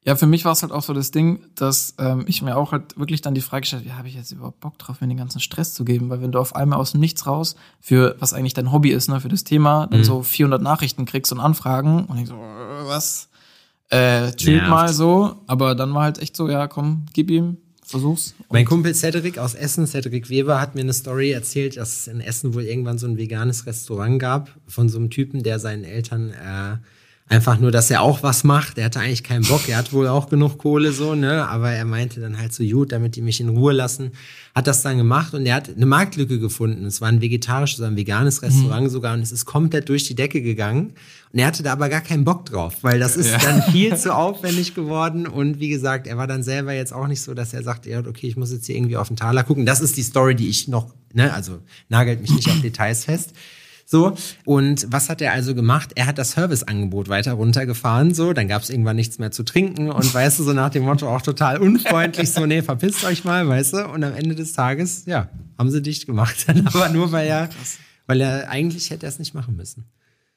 [0.05, 2.71] Ja, für mich war es halt auch so das Ding, dass ähm, ich mir auch
[2.71, 5.17] halt wirklich dann die Frage gestellt, ja, habe ich jetzt überhaupt Bock drauf, mir den
[5.17, 6.11] ganzen Stress zu geben?
[6.11, 9.09] Weil wenn du auf einmal aus dem Nichts raus, für was eigentlich dein Hobby ist,
[9.09, 13.29] ne, für das Thema, dann so 400 Nachrichten kriegst und Anfragen und ich so, was?
[13.89, 14.69] Äh, chillt Nervt.
[14.69, 15.37] mal so.
[15.47, 18.35] Aber dann war halt echt so, ja, komm, gib ihm, versuch's.
[18.51, 22.21] Mein Kumpel Cedric aus Essen, Cedric Weber, hat mir eine Story erzählt, dass es in
[22.21, 26.29] Essen wohl irgendwann so ein veganes Restaurant gab von so einem Typen, der seinen Eltern
[26.29, 26.77] äh,
[27.27, 28.77] einfach nur, dass er auch was macht.
[28.77, 29.67] Der hatte eigentlich keinen Bock.
[29.67, 31.47] Er hat wohl auch genug Kohle so, ne?
[31.47, 34.11] Aber er meinte dann halt so gut, damit die mich in Ruhe lassen,
[34.53, 36.85] hat das dann gemacht und er hat eine Marktlücke gefunden.
[36.85, 40.41] Es war ein vegetarisches, ein veganes Restaurant sogar und es ist komplett durch die Decke
[40.41, 40.93] gegangen.
[41.33, 43.39] Und er hatte da aber gar keinen Bock drauf, weil das ist Ja.
[43.39, 45.25] dann viel zu aufwendig geworden.
[45.27, 47.99] Und wie gesagt, er war dann selber jetzt auch nicht so, dass er sagt, ja,
[47.99, 49.65] okay, ich muss jetzt hier irgendwie auf den Taler gucken.
[49.65, 51.59] Das ist die Story, die ich noch, ne, also
[51.89, 53.33] nagelt mich nicht auf Details fest.
[53.87, 55.91] So, und was hat er also gemacht?
[55.93, 59.91] Er hat das Serviceangebot weiter runtergefahren, so, dann gab es irgendwann nichts mehr zu trinken
[59.91, 63.47] und weißt du, so nach dem Motto auch total unfreundlich, so, nee, verpisst euch mal,
[63.47, 67.27] weißt du, und am Ende des Tages, ja, haben sie dicht gemacht, aber nur, weil
[67.27, 67.49] er,
[68.07, 69.85] weil er, eigentlich hätte er es nicht machen müssen.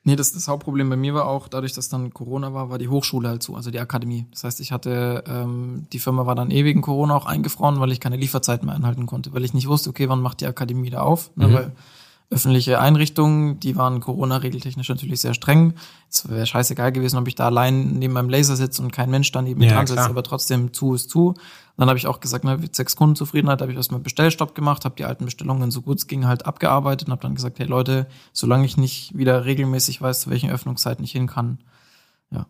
[0.05, 2.89] Nee, das, das Hauptproblem bei mir war auch, dadurch, dass dann Corona war, war die
[2.89, 4.27] Hochschule halt zu, also die Akademie.
[4.31, 7.93] Das heißt, ich hatte, ähm, die Firma war dann eh wegen Corona auch eingefroren, weil
[7.93, 10.85] ich keine Lieferzeiten mehr einhalten konnte, weil ich nicht wusste, okay, wann macht die Akademie
[10.85, 11.31] wieder auf?
[11.37, 11.73] Ne, weil
[12.31, 15.75] öffentliche Einrichtungen, die waren Corona-regeltechnisch natürlich sehr streng.
[16.11, 19.33] Es wäre scheißegal gewesen, ob ich da allein neben meinem Laser sitze und kein Mensch
[19.33, 20.11] da neben mir Ja, dran sitzt, klar.
[20.11, 21.35] aber trotzdem zu ist zu.
[21.79, 24.97] Dann habe ich auch gesagt, ne, mit sechs Kundenzufriedenheit habe ich erstmal Bestellstopp gemacht, habe
[24.97, 28.09] die alten Bestellungen so gut es ging halt abgearbeitet und habe dann gesagt, hey Leute,
[28.33, 31.59] solange ich nicht wieder regelmäßig weiß, zu welchen Öffnungszeiten ich hin kann,
[32.31, 32.47] ja,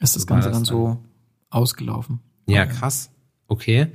[0.00, 1.02] ist das So Ganze das dann so
[1.50, 2.20] ausgelaufen.
[2.46, 3.10] Ja, krass.
[3.46, 3.88] Okay.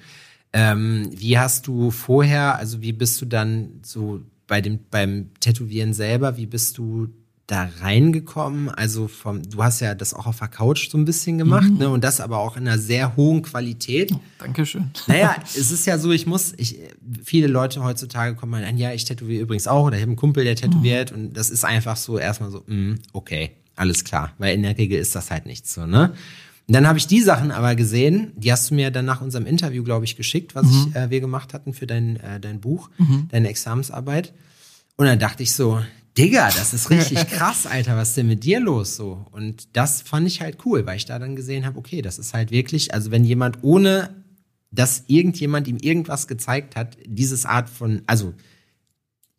[0.54, 5.94] Ähm, wie hast du vorher, also wie bist du dann so bei dem, beim Tätowieren
[5.94, 7.08] selber, wie bist du
[7.48, 8.70] da reingekommen?
[8.70, 11.78] Also vom, du hast ja das auch auf der Couch so ein bisschen gemacht, Mhm.
[11.78, 11.90] ne?
[11.90, 14.12] Und das aber auch in einer sehr hohen Qualität.
[14.40, 14.92] Dankeschön.
[15.08, 16.78] Naja, es ist ja so, ich muss, ich,
[17.24, 20.18] viele Leute heutzutage kommen mal an, ja, ich tätowiere übrigens auch, oder ich habe einen
[20.18, 24.54] Kumpel, der tätowiert, und das ist einfach so erstmal so, mm, okay, alles klar, weil
[24.56, 26.14] in der Regel ist das halt nichts so, ne?
[26.68, 29.46] Und dann habe ich die Sachen aber gesehen, die hast du mir dann nach unserem
[29.46, 32.90] Interview, glaube ich, geschickt, was ich, äh, wir gemacht hatten für dein, äh, dein Buch,
[33.30, 34.34] deine Examensarbeit.
[34.98, 35.80] Und dann dachte ich so,
[36.18, 39.26] Digga, das ist richtig krass, Alter, was ist denn mit dir los so?
[39.32, 42.34] Und das fand ich halt cool, weil ich da dann gesehen habe, okay, das ist
[42.34, 44.10] halt wirklich, also wenn jemand ohne,
[44.72, 48.34] dass irgendjemand ihm irgendwas gezeigt hat, dieses Art von, also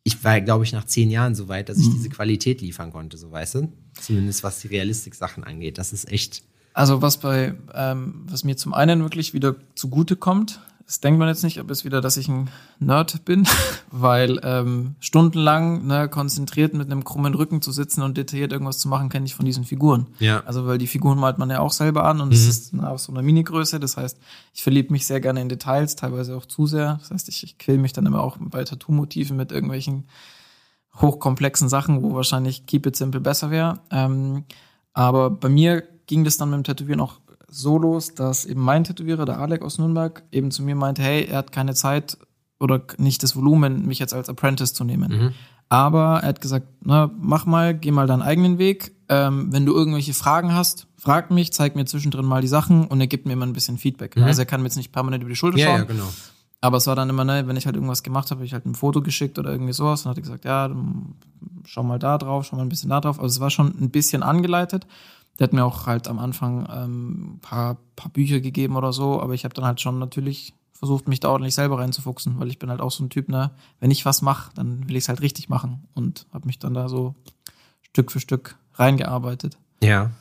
[0.05, 3.19] ich war, glaube ich, nach zehn Jahren so weit, dass ich diese Qualität liefern konnte,
[3.19, 3.73] so weißt du?
[4.01, 5.77] Zumindest was die Realistik-Sachen angeht.
[5.77, 6.43] Das ist echt.
[6.79, 11.27] Also was bei, ähm, was mir zum einen wirklich wieder zugute kommt, das denkt man
[11.27, 13.49] jetzt nicht, aber ist wieder, dass ich ein Nerd bin,
[13.91, 18.89] weil ähm, stundenlang ne, konzentriert mit einem krummen Rücken zu sitzen und detailliert irgendwas zu
[18.89, 20.07] machen, kenne ich von diesen Figuren.
[20.21, 20.45] Ja.
[20.47, 23.01] Also weil die Figuren malt man ja auch selber an und es ist na, auf
[23.01, 23.81] so einer Mini-Größe.
[23.81, 24.17] Das heißt,
[24.55, 26.99] ich verliebe mich sehr gerne in Details, teilweise auch zu sehr.
[27.01, 30.07] Das heißt, ich, ich quäl mich dann immer auch bei Tattoo-Motiven mit irgendwelchen
[30.95, 33.81] hochkomplexen Sachen, wo wahrscheinlich Keep It Simple besser wäre.
[33.91, 34.45] Ähm,
[34.93, 38.83] aber bei mir ging das dann mit dem Tätowieren auch so los, dass eben mein
[38.85, 42.19] Tätowierer, der Alec aus Nürnberg, eben zu mir meinte, hey, er hat keine Zeit
[42.59, 45.33] oder nicht das Volumen, mich jetzt als Apprentice zu nehmen.
[45.69, 48.93] Aber er hat gesagt, na, mach mal, geh mal deinen eigenen Weg.
[49.11, 53.01] Ähm, wenn du irgendwelche Fragen hast, frag mich, zeig mir zwischendrin mal die Sachen und
[53.01, 54.17] er gibt mir immer ein bisschen Feedback.
[54.17, 55.79] Also er kann mir jetzt nicht permanent über die Schulter Ja, schauen.
[55.79, 56.09] ja, genau.
[56.61, 58.67] Aber es war dann immer, ne, wenn ich halt irgendwas gemacht habe, hab ich halt
[58.67, 60.69] ein Foto geschickt oder irgendwie sowas und hat er gesagt, ja,
[61.65, 63.21] schau mal da drauf, schau mal ein bisschen da drauf.
[63.21, 64.87] Also es war schon ein bisschen angeleitet.
[65.39, 69.21] Der hat mir auch halt am Anfang ähm, ein paar, paar Bücher gegeben oder so,
[69.21, 72.59] aber ich habe dann halt schon natürlich versucht, mich da ordentlich selber reinzufuchsen, weil ich
[72.59, 75.09] bin halt auch so ein Typ, ne, wenn ich was mache, dann will ich es
[75.09, 77.17] halt richtig machen und habe mich dann da so
[77.83, 79.59] Stück für Stück reingearbeitet.
[79.83, 80.13] Ja.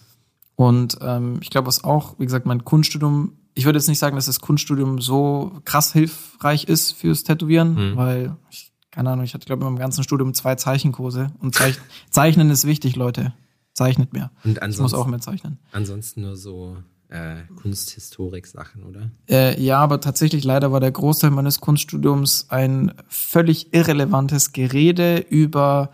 [0.56, 4.16] Und ähm, ich glaube, was auch, wie gesagt, mein Kunststudium, ich würde jetzt nicht sagen,
[4.16, 9.46] dass das Kunststudium so krass hilfreich ist fürs Tätowieren, weil, ich, keine Ahnung, ich hatte,
[9.46, 11.28] glaube ich, in meinem ganzen Studium zwei Zeichenkurse.
[11.40, 11.78] Und Zeich
[12.10, 13.34] Zeichnen ist wichtig, Leute.
[13.78, 14.32] Zeichnet mehr.
[14.44, 15.60] Und Ich muss ansonsten, auch mehr zeichnen.
[15.72, 16.78] ansonsten nur so
[17.10, 19.12] äh, Kunsthistorik-Sachen, oder?
[19.30, 25.92] Äh, ja, aber tatsächlich leider war der Großteil meines Kunststudiums ein völlig irrelevantes Gerede über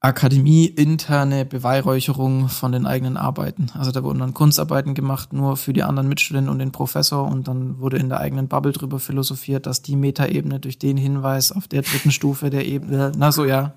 [0.00, 3.66] Akademie-interne Beweihräucherung von den eigenen Arbeiten.
[3.74, 7.46] Also da wurden dann Kunstarbeiten gemacht, nur für die anderen Mitstudenten und den Professor und
[7.48, 11.68] dann wurde in der eigenen Bubble drüber philosophiert, dass die Metaebene durch den Hinweis auf
[11.68, 13.74] der dritten Stufe der Ebene, na so ja.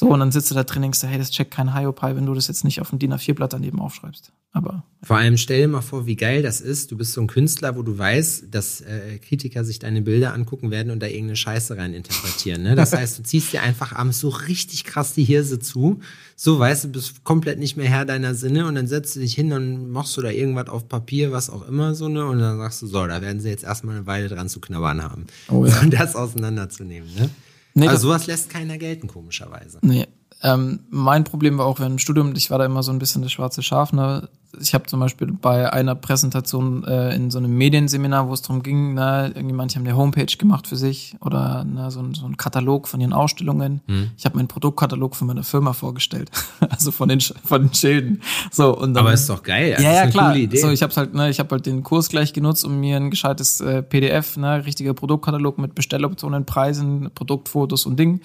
[0.00, 2.24] So, und dann sitzt du da drin und denkst, hey, das checkt kein Hiopai, wenn
[2.24, 4.32] du das jetzt nicht auf ein DIN A4-Blatt daneben aufschreibst.
[4.50, 6.90] Aber Vor allem stell dir mal vor, wie geil das ist.
[6.90, 10.70] Du bist so ein Künstler, wo du weißt, dass äh, Kritiker sich deine Bilder angucken
[10.70, 12.62] werden und da irgendeine Scheiße rein interpretieren.
[12.62, 12.76] Ne?
[12.76, 16.00] Das heißt, du ziehst dir einfach abends so richtig krass die Hirse zu.
[16.34, 19.34] So weißt du, bist komplett nicht mehr Herr deiner Sinne und dann setzt du dich
[19.34, 22.24] hin und machst du da irgendwas auf Papier, was auch immer so, ne?
[22.24, 25.02] Und dann sagst du, so, da werden sie jetzt erstmal eine Weile dran zu knabbern
[25.02, 25.26] haben.
[25.50, 25.78] Oh ja.
[25.82, 27.28] Und das auseinanderzunehmen, ne?
[27.74, 29.78] Nee, also sowas lässt keiner gelten, komischerweise.
[29.82, 30.06] Nee.
[30.42, 33.20] Ähm, mein Problem war auch während dem Studium, ich war da immer so ein bisschen
[33.20, 33.92] das schwarze Schaf.
[33.92, 34.28] Ne?
[34.58, 38.62] Ich habe zum Beispiel bei einer Präsentation äh, in so einem Medienseminar, wo es darum
[38.62, 42.26] ging, ne, irgendwie manche haben eine Homepage gemacht für sich oder ne, so, ein, so
[42.26, 43.80] ein Katalog von ihren Ausstellungen.
[44.16, 46.30] Ich habe meinen Produktkatalog von meiner Firma vorgestellt,
[46.68, 48.22] also von den von den Schilden.
[48.50, 49.76] So und dann, Aber ist doch geil.
[49.78, 50.30] Ja, ja, eine klar.
[50.30, 50.56] coole Idee.
[50.56, 53.10] So, ich habe halt, ne, ich habe halt den Kurs gleich genutzt, um mir ein
[53.10, 58.20] gescheites äh, PDF, ne, richtiger Produktkatalog mit Bestelloptionen, Preisen, Produktfotos und Ding.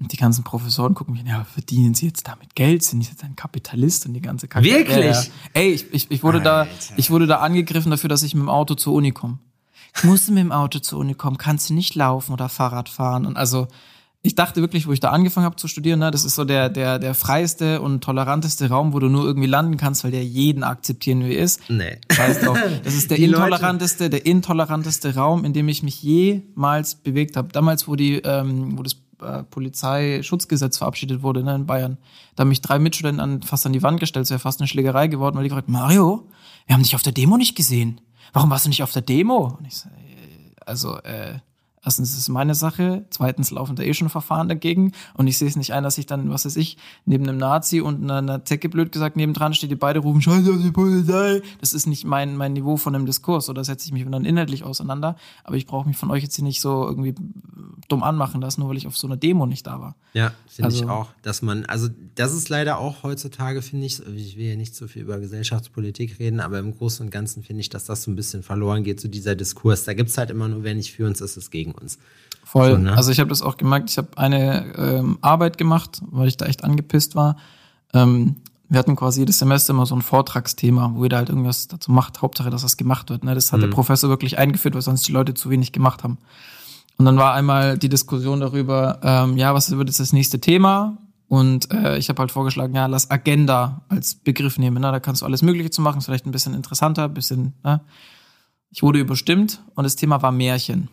[0.00, 2.82] Und die ganzen Professoren gucken mich, ja, verdienen sie jetzt damit Geld?
[2.82, 4.64] Sind sie jetzt ein Kapitalist und die ganze Kacke?
[4.64, 5.04] Wirklich?
[5.14, 5.22] Ja.
[5.52, 8.48] Ey, ich, ich, ich wurde da, ich wurde da angegriffen dafür, dass ich mit dem
[8.48, 9.38] Auto zur Uni komme.
[9.96, 13.26] Ich musste mit dem Auto zur Uni kommen, kannst du nicht laufen oder Fahrrad fahren?
[13.26, 13.68] Und also,
[14.22, 16.68] ich dachte wirklich, wo ich da angefangen habe zu studieren, ne, das ist so der,
[16.70, 20.62] der, der freiste und toleranteste Raum, wo du nur irgendwie landen kannst, weil der jeden
[20.62, 21.60] akzeptieren, wie er ist.
[21.68, 21.98] nee.
[22.10, 22.58] Scheiß drauf.
[22.84, 27.36] Das ist der Die Leute- intoleranteste, der intoleranteste Raum, in dem ich mich jemals bewegt
[27.36, 27.48] habe.
[27.48, 31.98] Damals, wo die, ähm, wo das äh, Polizeischutzgesetz verabschiedet wurde ne, in Bayern,
[32.34, 34.68] da haben mich drei Mitstudenten an, fast an die Wand gestellt, es wäre fast eine
[34.68, 36.28] Schlägerei geworden, weil die gefragt, Mario,
[36.66, 38.00] wir haben dich auf der Demo nicht gesehen.
[38.32, 39.56] Warum warst du nicht auf der Demo?
[39.58, 41.38] Und ich so, äh, also, äh,
[41.82, 45.48] Erstens ist es meine Sache, zweitens laufen da eh schon Verfahren dagegen und ich sehe
[45.48, 48.44] es nicht ein, dass ich dann, was weiß ich, neben einem Nazi und einer, einer
[48.44, 51.40] Zecke blöd gesagt nebendran steht, die beide rufen Scheiße auf die Polizei.
[51.60, 54.62] Das ist nicht mein, mein Niveau von einem Diskurs oder setze ich mich dann inhaltlich
[54.62, 57.14] auseinander, aber ich brauche mich von euch jetzt hier nicht so irgendwie
[57.88, 59.96] dumm anmachen lassen, nur weil ich auf so einer Demo nicht da war.
[60.12, 64.06] Ja, finde also, ich auch, dass man, also das ist leider auch heutzutage, finde ich,
[64.06, 67.60] ich will ja nicht so viel über Gesellschaftspolitik reden, aber im Großen und Ganzen finde
[67.60, 69.84] ich, dass das so ein bisschen verloren geht, so dieser Diskurs.
[69.84, 71.98] Da gibt es halt immer nur, wer nicht für uns ist, ist gegen gegen uns.
[72.44, 72.72] Voll.
[72.72, 72.96] So, ne?
[72.96, 73.90] Also ich habe das auch gemerkt.
[73.90, 77.36] Ich habe eine ähm, Arbeit gemacht, weil ich da echt angepisst war.
[77.94, 78.36] Ähm,
[78.68, 82.22] wir hatten quasi jedes Semester immer so ein Vortragsthema, wo jeder halt irgendwas dazu macht.
[82.22, 83.24] Hauptsache, dass das gemacht wird.
[83.24, 83.34] Ne?
[83.34, 83.62] Das hat mhm.
[83.62, 86.18] der Professor wirklich eingeführt, weil sonst die Leute zu wenig gemacht haben.
[86.96, 90.98] Und dann war einmal die Diskussion darüber, ähm, ja, was wird jetzt das nächste Thema?
[91.28, 94.82] Und äh, ich habe halt vorgeschlagen, ja, lass Agenda als Begriff nehmen.
[94.82, 94.92] Ne?
[94.92, 97.54] Da kannst du alles Mögliche zu machen, ist vielleicht ein bisschen interessanter, bisschen.
[97.64, 97.80] Ne?
[98.70, 100.88] Ich wurde überstimmt und das Thema war Märchen.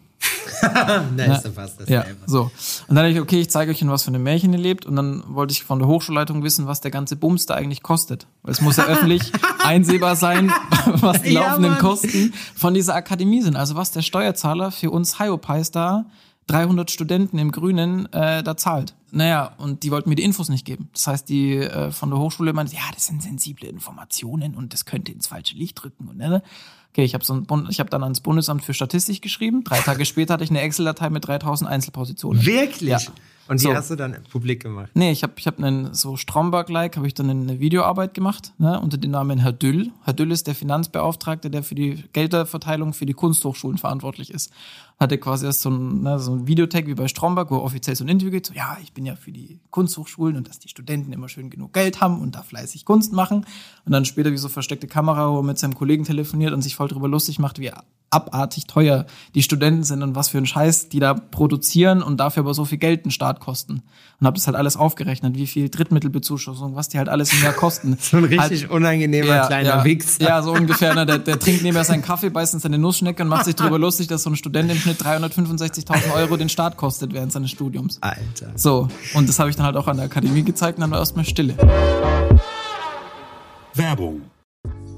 [1.16, 2.44] nice, ja, fast das ja, so.
[2.88, 4.86] Und dann dachte ich, okay, ich zeige euch, in was für einem Märchen ihr lebt.
[4.86, 8.28] Und dann wollte ich von der Hochschulleitung wissen, was der ganze Bums da eigentlich kostet.
[8.44, 9.32] Weil es muss ja öffentlich
[9.64, 10.52] einsehbar sein,
[10.86, 13.56] was die laufenden ja, Kosten von dieser Akademie sind.
[13.56, 16.06] Also was der Steuerzahler für uns Hyopies da
[16.48, 18.96] 300 Studenten im Grünen äh, da zahlt.
[19.12, 20.90] Naja, und die wollten mir die Infos nicht geben.
[20.94, 24.86] Das heißt, die äh, von der Hochschule meinen, ja, das sind sensible Informationen und das
[24.86, 26.08] könnte ins falsche Licht drücken.
[26.08, 26.42] Und, ne?
[26.98, 29.64] Okay, ich habe so habe dann ans Bundesamt für Statistik geschrieben.
[29.64, 32.44] Drei Tage später hatte ich eine Excel-Datei mit 3000 Einzelpositionen.
[32.44, 32.90] Wirklich?
[32.90, 33.00] Ja.
[33.48, 33.74] Und die so.
[33.76, 34.90] hast du dann publik gemacht?
[34.96, 38.80] Nee, ich habe ich hab einen so Stromberg-like, habe ich dann eine Videoarbeit gemacht, ne,
[38.80, 39.92] unter dem Namen Herr Düll.
[40.06, 44.52] Herr Düll ist der Finanzbeauftragte, der für die Gelderverteilung für die Kunsthochschulen verantwortlich ist
[45.00, 48.04] hatte quasi erst so ein, ne, so ein Videotag wie bei Stromberg, wo offiziell so
[48.04, 51.14] ein Interview geht, so, ja, ich bin ja für die Kunsthochschulen und dass die Studenten
[51.14, 53.46] immer schön genug Geld haben und da fleißig Kunst machen.
[53.86, 56.76] Und dann später wie so versteckte Kamera, wo er mit seinem Kollegen telefoniert und sich
[56.76, 57.72] voll drüber lustig macht, wie
[58.10, 59.06] abartig teuer
[59.36, 62.66] die Studenten sind und was für ein Scheiß die da produzieren und dafür aber so
[62.66, 63.84] viel Geld den Staat kosten.
[64.20, 67.54] Und habe das halt alles aufgerechnet, wie viel Drittmittelbezuschussung, was die halt alles im Jahr
[67.54, 67.98] kosten.
[68.02, 70.24] so ein richtig halt, unangenehmer ja, kleiner ja, Wichser.
[70.24, 70.96] Ja, so ungefähr.
[70.96, 71.06] Ne?
[71.06, 74.08] Der, der trinkt nebenher seinen Kaffee, beißt in seine Nussschnecke und macht sich drüber lustig,
[74.08, 77.98] dass so ein Student im Schnitt 365.000 Euro den Staat kostet während seines Studiums.
[78.00, 78.54] Alter.
[78.56, 81.00] So, und das habe ich dann halt auch an der Akademie gezeigt und dann war
[81.00, 81.58] erstmal Stille.
[83.74, 84.22] Werbung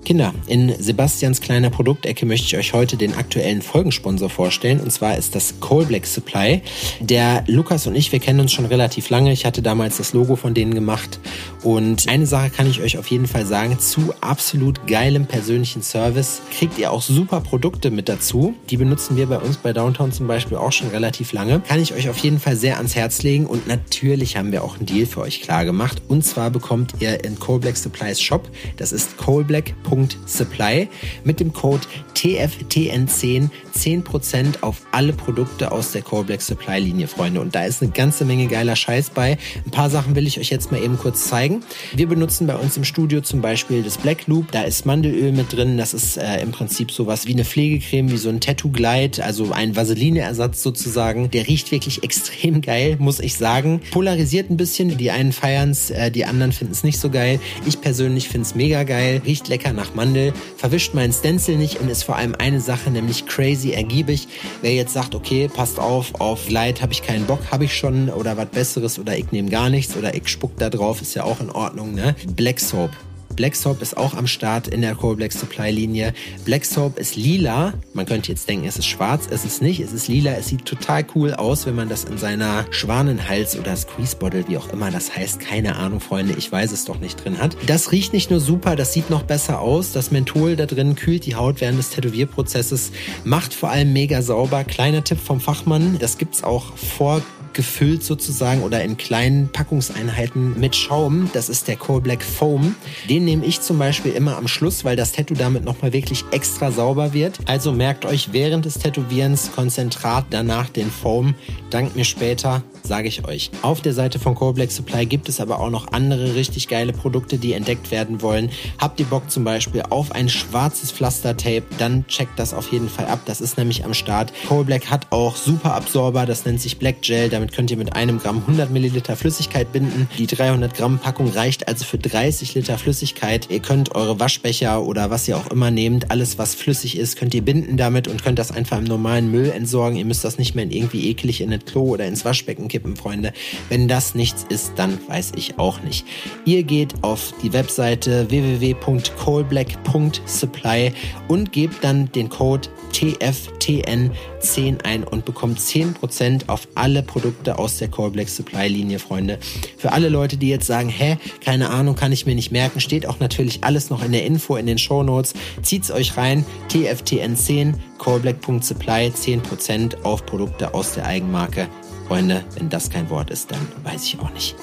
[0.05, 4.79] Kinder, in Sebastians kleiner Produktecke möchte ich euch heute den aktuellen Folgensponsor vorstellen.
[4.79, 6.62] Und zwar ist das Coal Black Supply.
[6.99, 9.31] Der Lukas und ich, wir kennen uns schon relativ lange.
[9.31, 11.19] Ich hatte damals das Logo von denen gemacht.
[11.63, 13.77] Und eine Sache kann ich euch auf jeden Fall sagen.
[13.77, 18.55] Zu absolut geilem persönlichen Service kriegt ihr auch super Produkte mit dazu.
[18.69, 21.59] Die benutzen wir bei uns bei Downtown zum Beispiel auch schon relativ lange.
[21.67, 23.45] Kann ich euch auf jeden Fall sehr ans Herz legen.
[23.45, 26.01] Und natürlich haben wir auch einen Deal für euch klar gemacht.
[26.07, 29.88] Und zwar bekommt ihr in Coal Black Supplies Shop, das ist coalblack.com
[30.25, 30.88] Supply
[31.23, 31.84] mit dem Code
[32.15, 33.49] TFTN10
[33.80, 37.39] 10% auf alle Produkte aus der Core Black Supply Linie, Freunde.
[37.39, 39.38] Und da ist eine ganze Menge geiler Scheiß bei.
[39.65, 41.63] Ein paar Sachen will ich euch jetzt mal eben kurz zeigen.
[41.95, 44.52] Wir benutzen bei uns im Studio zum Beispiel das Black Loop.
[44.52, 45.78] Da ist Mandelöl mit drin.
[45.78, 49.52] Das ist äh, im Prinzip sowas wie eine Pflegecreme, wie so ein Tattoo Glide, also
[49.52, 51.32] ein Vaseline-Ersatz sozusagen.
[51.32, 53.82] Der riecht wirklich extrem geil, muss ich sagen.
[53.91, 54.97] Polarisiert ein bisschen.
[54.97, 57.39] Die einen feiern es, äh, die anderen finden es nicht so geil.
[57.65, 59.21] Ich persönlich finde es mega geil.
[59.25, 60.33] Riecht lecker nach Mandel.
[60.57, 64.27] Verwischt meinen Stencil nicht und ist vor allem eine Sache, nämlich crazy ergiebig.
[64.61, 68.09] Wer jetzt sagt, okay, passt auf, auf Glide habe ich keinen Bock, habe ich schon
[68.09, 71.23] oder was Besseres oder ich nehme gar nichts oder ich spuck da drauf, ist ja
[71.23, 71.95] auch in Ordnung.
[71.95, 72.15] Ne?
[72.35, 72.91] Black Soap
[73.35, 76.13] Black Soap ist auch am Start in der Core Black Supply Linie.
[76.45, 77.73] Black Soap ist lila.
[77.93, 79.27] Man könnte jetzt denken, es ist schwarz.
[79.29, 79.79] Es ist nicht.
[79.79, 80.31] Es ist lila.
[80.31, 84.57] Es sieht total cool aus, wenn man das in seiner Schwanenhals oder Squeeze Bottle, wie
[84.57, 87.55] auch immer das heißt, keine Ahnung, Freunde, ich weiß es doch nicht drin hat.
[87.67, 89.91] Das riecht nicht nur super, das sieht noch besser aus.
[89.91, 92.91] Das Menthol da drin kühlt die Haut während des Tätowierprozesses,
[93.23, 94.63] macht vor allem mega sauber.
[94.63, 97.21] Kleiner Tipp vom Fachmann, das gibt's auch vor
[97.53, 101.29] gefüllt sozusagen oder in kleinen Packungseinheiten mit Schaum.
[101.33, 102.75] Das ist der Coal Black Foam.
[103.09, 106.71] Den nehme ich zum Beispiel immer am Schluss, weil das Tattoo damit nochmal wirklich extra
[106.71, 107.39] sauber wird.
[107.45, 111.35] Also merkt euch während des Tätowierens Konzentrat, danach den Foam.
[111.69, 113.51] Dank mir später, sage ich euch.
[113.61, 116.93] Auf der Seite von Coal Black Supply gibt es aber auch noch andere richtig geile
[116.93, 118.49] Produkte, die entdeckt werden wollen.
[118.77, 123.07] Habt ihr Bock zum Beispiel auf ein schwarzes Pflastertape, dann checkt das auf jeden Fall
[123.07, 123.19] ab.
[123.25, 124.31] Das ist nämlich am Start.
[124.47, 127.29] Coal Black hat auch super Absorber, das nennt sich Black Gel.
[127.29, 130.09] Damit könnt ihr mit einem Gramm 100 Milliliter Flüssigkeit binden.
[130.17, 133.49] Die 300 Gramm Packung reicht also für 30 Liter Flüssigkeit.
[133.49, 137.33] Ihr könnt eure Waschbecher oder was ihr auch immer nehmt, alles was flüssig ist, könnt
[137.33, 139.97] ihr binden damit und könnt das einfach im normalen Müll entsorgen.
[139.97, 143.34] Ihr müsst das nicht mehr irgendwie eklig in ein Klo oder ins Waschbecken kippen, Freunde.
[143.67, 146.05] Wenn das nichts ist, dann weiß ich auch nicht.
[146.45, 150.93] Ihr geht auf die Webseite www.coalblack.supply
[151.27, 157.89] und gebt dann den Code TFTN10 ein und bekommt 10% auf alle Produkte aus der
[157.89, 159.39] Core Black Supply Linie, Freunde.
[159.77, 163.05] Für alle Leute, die jetzt sagen, hä, keine Ahnung, kann ich mir nicht merken, steht
[163.05, 165.34] auch natürlich alles noch in der Info in den Show Notes.
[165.62, 166.45] Zieht's euch rein.
[166.69, 171.67] TFTN10, coreblack.supply, 10% auf Produkte aus der Eigenmarke.
[172.09, 174.55] Freunde, wenn das kein Wort ist, dann weiß ich auch nicht.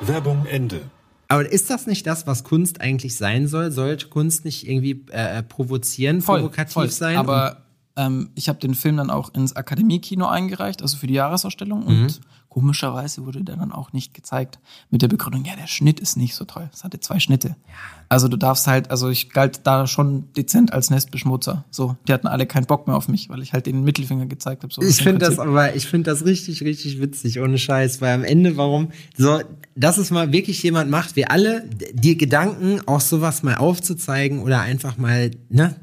[0.00, 0.80] Werbung Ende.
[1.28, 3.70] Aber ist das nicht das, was Kunst eigentlich sein soll?
[3.70, 6.90] Sollte Kunst nicht irgendwie äh, provozieren, Voll, provokativ voll.
[6.90, 7.18] sein?
[7.18, 7.64] Aber
[7.96, 11.80] ähm, ich habe den Film dann auch ins Akademiekino eingereicht, also für die Jahresausstellung.
[11.80, 11.86] Mhm.
[11.86, 12.20] Und
[12.58, 14.58] komischerweise wurde der dann auch nicht gezeigt.
[14.90, 16.68] Mit der Begründung, ja, der Schnitt ist nicht so toll.
[16.74, 17.54] Es hatte zwei Schnitte.
[18.08, 21.64] Also du darfst halt, also ich galt da schon dezent als Nestbeschmutzer.
[21.70, 24.64] So, die hatten alle keinen Bock mehr auf mich, weil ich halt den Mittelfinger gezeigt
[24.64, 24.74] habe.
[24.74, 28.24] So, Ich finde das aber, ich finde das richtig, richtig witzig, ohne Scheiß, weil am
[28.24, 29.40] Ende, warum, so,
[29.76, 34.60] dass es mal wirklich jemand macht, wir alle, die Gedanken, auch sowas mal aufzuzeigen oder
[34.62, 35.76] einfach mal, ne?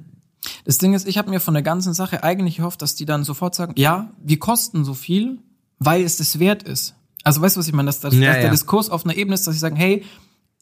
[0.66, 3.24] Das Ding ist, ich habe mir von der ganzen Sache eigentlich gehofft, dass die dann
[3.24, 5.40] sofort sagen, ja, wir kosten so viel,
[5.80, 6.96] weil es das wert ist.
[7.24, 7.88] Also weißt du, was ich meine?
[7.88, 8.52] Dass, dass, Ja, dass der ja.
[8.52, 10.04] Diskurs auf einer Ebene ist, dass ich sage, hey,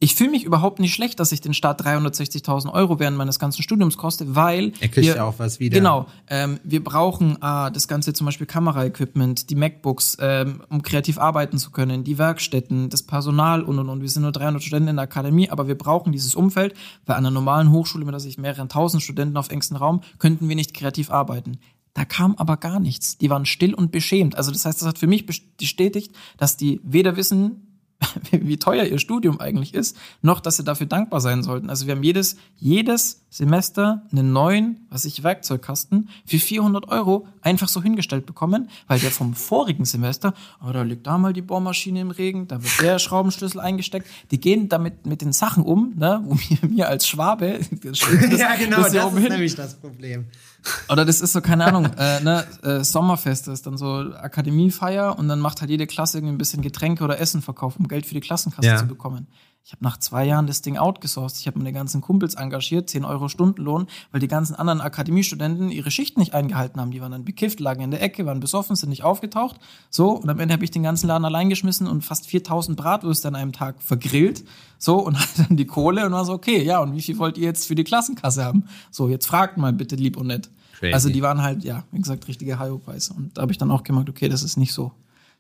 [0.04, 3.64] ich fühle mich überhaupt nicht schlecht, dass ich den Staat 360.000 Euro während meines ganzen
[3.64, 5.78] Studiums koste, weil Er kriegt wir, ja auch was wieder.
[5.78, 11.20] Genau, ähm, wir brauchen ah, das ganze zum Beispiel Kameraequipment, die MacBooks, ähm, um kreativ
[11.20, 14.02] arbeiten zu können, die Werkstätten, das Personal und und und.
[14.02, 16.74] Wir sind nur 300 Studenten in der Akademie, aber wir brauchen dieses Umfeld,
[17.06, 20.56] an einer normalen Hochschule mit der sich mehreren tausend Studenten auf engstem Raum könnten wir
[20.58, 21.60] nicht kreativ arbeiten.
[21.94, 23.18] Da kam aber gar nichts.
[23.20, 24.36] Die waren still und beschämt.
[24.36, 27.68] Also das heißt, das hat für mich bestätigt, dass die weder wissen,
[28.32, 31.70] wie teuer ihr Studium eigentlich ist, noch dass sie dafür dankbar sein sollten.
[31.70, 37.70] Also wir haben jedes, jedes Semester einen neuen, was ich, Werkzeugkasten für 400 Euro einfach
[37.70, 40.34] so hingestellt bekommen, weil der vom vorigen Semester,
[40.68, 44.08] oh, da liegt da mal die Bohrmaschine im Regen, da wird der Schraubenschlüssel eingesteckt.
[44.32, 48.00] Die gehen damit mit den Sachen um, ne, wo mir, mir als Schwabe, das,
[48.38, 50.26] ja, genau, das, oben ist hin- nämlich das Problem.
[50.90, 55.28] Oder das ist so, keine Ahnung, äh, ne, äh, Sommerfest ist dann so Akademiefeier und
[55.28, 58.14] dann macht halt jede Klasse irgendwie ein bisschen Getränke oder Essen verkauft, um Geld für
[58.14, 58.78] die Klassenkasse Ja.
[58.78, 59.28] zu bekommen.
[59.66, 61.40] Ich habe nach zwei Jahren das Ding outgesourced.
[61.40, 65.90] Ich habe meine ganzen Kumpels engagiert, 10 Euro Stundenlohn, weil die ganzen anderen Akademiestudenten ihre
[65.90, 66.92] Schicht nicht eingehalten haben.
[66.92, 69.56] Die waren dann bekifft, lagen in der Ecke, waren besoffen, sind nicht aufgetaucht.
[69.90, 73.30] So, und am Ende habe ich den ganzen Laden allein geschmissen und fast 4000 Bratwürste
[73.30, 74.44] an einem Tag vergrillt.
[74.78, 77.38] So, und hatte dann die Kohle und war so, okay, ja, und wie viel wollt
[77.38, 78.66] ihr jetzt für die Klassenkasse haben?
[78.92, 80.50] So, jetzt fragt mal bitte lieb und nett.
[80.78, 80.94] Crazy.
[80.94, 83.14] Also die waren halt, ja, wie gesagt, richtige High-Preise.
[83.14, 84.92] Und da habe ich dann auch gemerkt, okay, das ist nicht so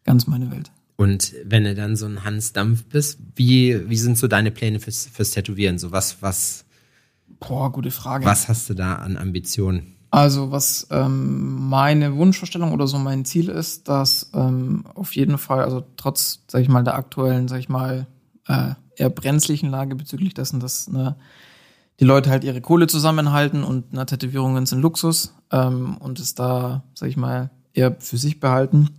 [0.06, 0.72] ganz meine Welt.
[0.96, 4.80] Und wenn du dann so ein Hans Dampf bist, wie, wie sind so deine Pläne
[4.80, 5.80] fürs, fürs Tätowieren?
[5.80, 6.66] So was, was,
[7.40, 8.26] Boah, gute Frage.
[8.26, 9.96] was hast du da an Ambitionen?
[10.12, 15.64] Also was ähm, meine Wunschvorstellung oder so mein Ziel ist, dass ähm, auf jeden Fall,
[15.64, 18.06] also trotz, sag ich mal, der aktuellen, sag ich mal,
[18.48, 21.16] äh, eher brenzlichen Lage bezüglich dessen, dass ne,
[22.00, 26.84] die Leute halt ihre Kohle zusammenhalten und na, Tätowierungen sind Luxus ähm, und es da,
[26.94, 28.90] sag ich mal, eher für sich behalten,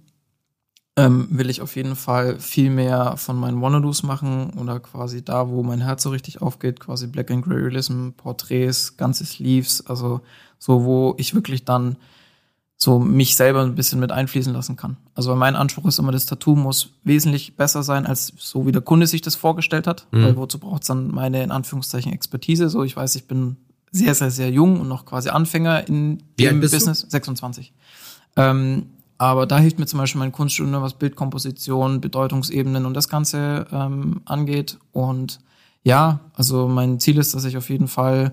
[0.97, 5.49] ähm, will ich auf jeden Fall viel mehr von meinen Wannadoos machen oder quasi da,
[5.49, 10.21] wo mein Herz so richtig aufgeht, quasi Black and Grey Realism, Porträts, ganze Sleeves, also
[10.59, 11.97] so, wo ich wirklich dann
[12.77, 14.97] so mich selber ein bisschen mit einfließen lassen kann.
[15.15, 18.83] Also mein Anspruch ist immer, das Tattoo muss wesentlich besser sein, als so wie der
[18.83, 22.69] Kunde sich das vorgestellt hat, weil wozu braucht es dann meine, in Anführungszeichen, Expertise?
[22.69, 23.57] So, ich weiß, ich bin
[23.91, 26.79] sehr, sehr, sehr jung und noch quasi Anfänger in Wie dem bist du?
[26.79, 27.07] Business.
[27.09, 27.73] 26.
[28.37, 28.87] Ähm,
[29.19, 34.21] aber da hilft mir zum Beispiel mein Kunststudium, was Bildkomposition, Bedeutungsebenen und das Ganze ähm,
[34.25, 34.79] angeht.
[34.93, 35.41] Und
[35.83, 38.33] ja, also mein Ziel ist, dass ich auf jeden Fall,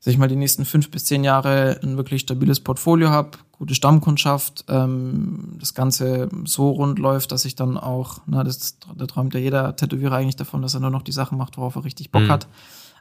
[0.00, 3.74] sag ich mal, die nächsten fünf bis zehn Jahre ein wirklich stabiles Portfolio habe, gute
[3.74, 9.34] Stammkundschaft, ähm, das Ganze so rund läuft, dass ich dann auch, na, das, da träumt
[9.34, 12.10] ja jeder Tätowierer eigentlich davon, dass er nur noch die Sachen macht, worauf er richtig
[12.10, 12.46] Bock hat.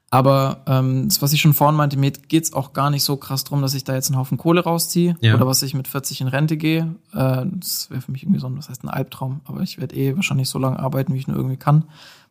[0.09, 3.43] Aber ähm, das, was ich schon vorhin meinte, mir geht's auch gar nicht so krass
[3.43, 5.35] drum, dass ich da jetzt einen Haufen Kohle rausziehe Ja.
[5.35, 6.95] oder was ich mit 40 in Rente gehe.
[7.13, 9.41] Äh, das wäre für mich irgendwie so ein, was heißt ein Albtraum.
[9.43, 11.83] Aber ich werde eh wahrscheinlich so lange arbeiten, wie ich nur irgendwie kann,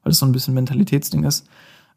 [0.02, 1.46] weil das so ein bisschen Mentalitätsding ist.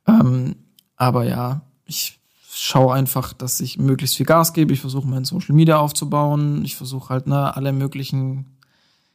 [0.06, 0.56] Ähm,
[0.98, 2.20] aber ja, ich
[2.52, 4.74] schaue einfach, dass ich möglichst viel Gas gebe.
[4.74, 6.66] Ich versuche mein Social Media aufzubauen.
[6.66, 8.58] Ich versuche halt ne, alle möglichen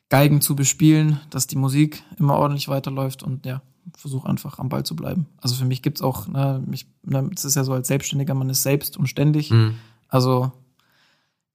[0.09, 3.61] Geigen zu bespielen, dass die Musik immer ordentlich weiterläuft und ja,
[3.97, 5.27] versuche einfach am Ball zu bleiben.
[5.41, 8.51] Also für mich gibt's auch, ne, mich, ne, es ist ja so als Selbstständiger, man
[8.51, 9.51] ist selbst und ständig.
[9.51, 9.75] Mhm.
[10.09, 10.53] Also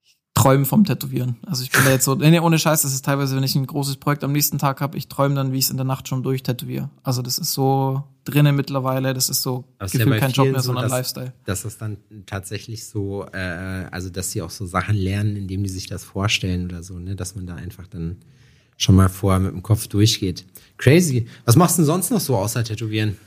[0.04, 1.38] ich träume vom Tätowieren.
[1.46, 3.68] Also ich bin da jetzt so, nee, ohne Scheiß, das ist teilweise, wenn ich ein
[3.68, 6.08] großes Projekt am nächsten Tag habe, ich träume dann, wie ich es in der Nacht
[6.08, 6.90] schon durchtätowiere.
[7.04, 10.62] Also das ist so drinnen mittlerweile, das ist so es ist ja kein Job mehr,
[10.62, 11.34] so, sondern dass- Lifestyle.
[11.46, 15.70] Dass das dann tatsächlich so, äh, also dass sie auch so Sachen lernen, indem die
[15.70, 17.16] sich das vorstellen oder so, ne?
[17.16, 18.18] Dass man da einfach dann
[18.80, 20.46] schon mal vorher mit dem Kopf durchgeht.
[20.78, 21.28] Crazy.
[21.46, 23.18] Was machst du denn sonst noch so außer Tätowieren?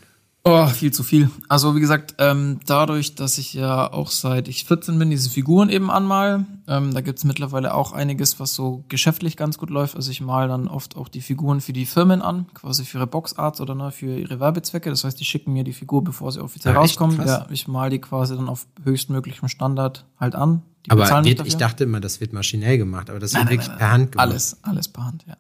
[0.45, 1.31] Oh, viel zu viel.
[1.49, 5.69] Also wie gesagt, ähm, dadurch, dass ich ja auch seit ich 14 bin, diese Figuren
[5.69, 9.95] eben anmal, ähm, da gibt's mittlerweile auch einiges, was so geschäftlich ganz gut läuft.
[9.95, 13.07] Also ich mal dann oft auch die Figuren für die Firmen an, quasi für ihre
[13.07, 14.91] Boxarts oder ne, für ihre Werbezwecke.
[14.91, 16.95] Das heißt, die schicken mir die Figur, bevor sie offiziell Ah, echt?
[16.95, 17.19] rauskommen.
[17.19, 17.29] Krass.
[17.29, 20.63] Ja, ich mal die quasi dann auf höchstmöglichem Standard halt an.
[20.87, 23.59] Die Aber wird, ich dachte immer, das wird maschinell gemacht, aber das Nein, wird nein,
[23.59, 23.93] wirklich nein, per.
[23.93, 24.29] Hand gemacht.
[24.29, 25.37] Alles, alles per Hand, ja.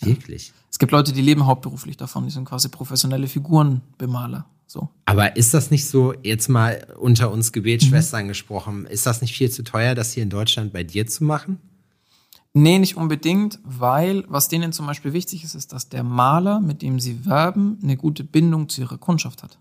[0.00, 0.52] Wirklich.
[0.74, 4.44] Es gibt Leute, die leben hauptberuflich davon, die sind quasi professionelle Figurenbemaler.
[4.66, 4.88] So.
[5.04, 7.52] Aber ist das nicht so, jetzt mal unter uns Mhm.
[7.52, 11.22] Gebetsschwestern gesprochen, ist das nicht viel zu teuer, das hier in Deutschland bei dir zu
[11.22, 11.60] machen?
[12.54, 16.82] Nee, nicht unbedingt, weil was denen zum Beispiel wichtig ist, ist, dass der Maler, mit
[16.82, 19.60] dem sie werben, eine gute Bindung zu ihrer Kundschaft hat.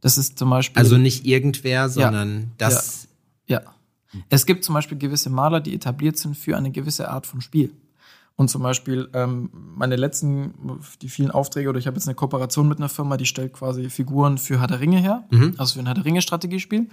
[0.00, 0.80] Das ist zum Beispiel.
[0.80, 3.06] Also nicht irgendwer, sondern das.
[3.48, 3.60] Ja.
[4.30, 7.74] Es gibt zum Beispiel gewisse Maler, die etabliert sind für eine gewisse Art von Spiel.
[8.36, 10.54] Und zum Beispiel ähm, meine letzten,
[11.00, 13.90] die vielen Aufträge, oder ich habe jetzt eine Kooperation mit einer Firma, die stellt quasi
[13.90, 15.24] Figuren für Herr der Ringe her,
[15.58, 16.88] also für ein Herr der Ringe-Strategiespiel.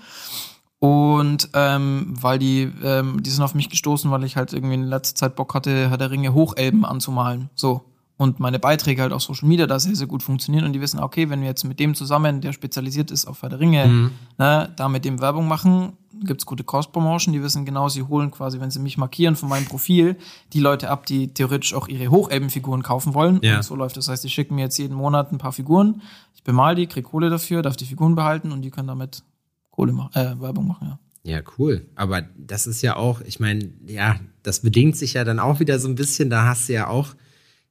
[0.79, 4.83] Und ähm, weil die, ähm, die sind auf mich gestoßen, weil ich halt irgendwie in
[4.83, 7.49] letzter Zeit Bock hatte, Herr der Ringe Hochelben anzumalen.
[7.55, 7.83] So.
[8.19, 10.99] Und meine Beiträge halt auf Social Media da sehr, sehr gut funktionieren und die wissen,
[10.99, 14.89] okay, wenn wir jetzt mit dem zusammen, der spezialisiert ist auf Herr Ringe, ne, da
[14.89, 15.93] mit dem Werbung machen,
[16.25, 19.65] gibt's gute Cross-Promotion, die wissen genau, sie holen quasi, wenn sie mich markieren von meinem
[19.67, 20.17] Profil,
[20.51, 23.39] die Leute ab, die theoretisch auch ihre Hochelbenfiguren kaufen wollen.
[23.41, 23.55] Ja.
[23.55, 24.07] Und so läuft das.
[24.07, 26.01] Das heißt, die schicken mir jetzt jeden Monat ein paar Figuren,
[26.35, 29.23] ich bemal die, krieg Kohle dafür, darf die Figuren behalten und die können damit
[29.71, 30.99] Kohle machen, äh, Werbung machen, ja.
[31.23, 31.85] Ja, cool.
[31.95, 35.79] Aber das ist ja auch, ich meine, ja, das bedingt sich ja dann auch wieder
[35.79, 36.29] so ein bisschen.
[36.29, 37.15] Da hast du ja auch,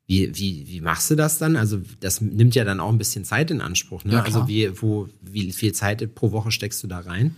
[0.08, 1.54] wie, wie, wie machst du das dann?
[1.54, 4.14] Also, das nimmt ja dann auch ein bisschen Zeit in Anspruch, ne?
[4.14, 7.36] Ja, also, wie, wo, wie viel Zeit pro Woche steckst du da rein?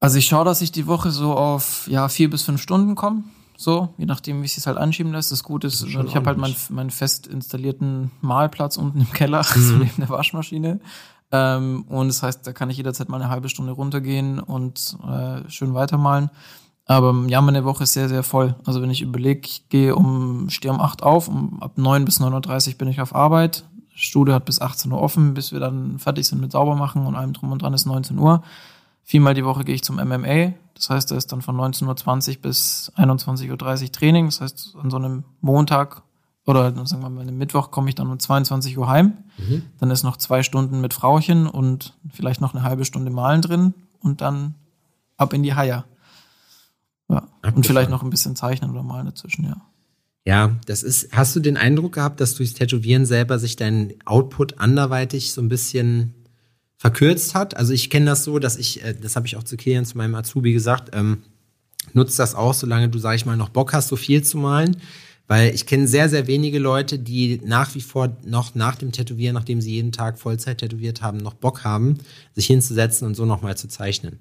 [0.00, 3.24] Also ich schaue, dass ich die Woche so auf ja vier bis fünf Stunden komme.
[3.56, 5.32] So, je nachdem, wie es sich halt anschieben lässt.
[5.32, 9.42] Das Gute ist, schon ich habe halt meinen, meinen fest installierten Malplatz unten im Keller,
[9.56, 10.80] so neben der Waschmaschine.
[11.32, 15.50] Ähm, und das heißt, da kann ich jederzeit mal eine halbe Stunde runtergehen und äh,
[15.50, 16.30] schön weitermalen.
[16.88, 18.56] Aber ja, meine Woche ist sehr, sehr voll.
[18.64, 22.18] Also wenn ich überlege, ich gehe um, stehe um 8 auf, um, ab 9 bis
[22.18, 23.64] 9.30 Uhr bin ich auf Arbeit.
[23.94, 27.34] Studio hat bis 18 Uhr offen, bis wir dann fertig sind mit Saubermachen und allem
[27.34, 28.42] drum und dran ist 19 Uhr.
[29.04, 30.54] Viermal die Woche gehe ich zum MMA.
[30.74, 33.50] Das heißt, da ist dann von 19.20 Uhr bis 21.30
[33.82, 34.26] Uhr Training.
[34.26, 36.02] Das heißt, an so einem Montag
[36.46, 39.12] oder sagen wir mal, an einem Mittwoch komme ich dann um 22 Uhr heim.
[39.78, 43.74] Dann ist noch zwei Stunden mit Frauchen und vielleicht noch eine halbe Stunde Malen drin
[44.00, 44.54] und dann
[45.18, 45.84] ab in die Haie.
[47.08, 47.26] Ja.
[47.54, 49.60] Und vielleicht noch ein bisschen zeichnen oder malen dazwischen, ja.
[50.26, 54.58] Ja, das ist, hast du den Eindruck gehabt, dass durchs Tätowieren selber sich dein Output
[54.58, 56.12] anderweitig so ein bisschen
[56.76, 57.56] verkürzt hat?
[57.56, 59.96] Also ich kenne das so, dass ich, äh, das habe ich auch zu Kilian, zu
[59.96, 61.22] meinem Azubi gesagt, ähm,
[61.94, 64.76] nutzt das auch, solange du, sag ich mal, noch Bock hast, so viel zu malen.
[65.28, 69.34] Weil ich kenne sehr, sehr wenige Leute, die nach wie vor noch nach dem Tätowieren,
[69.34, 71.98] nachdem sie jeden Tag Vollzeit tätowiert haben, noch Bock haben,
[72.34, 74.18] sich hinzusetzen und so nochmal zu zeichnen.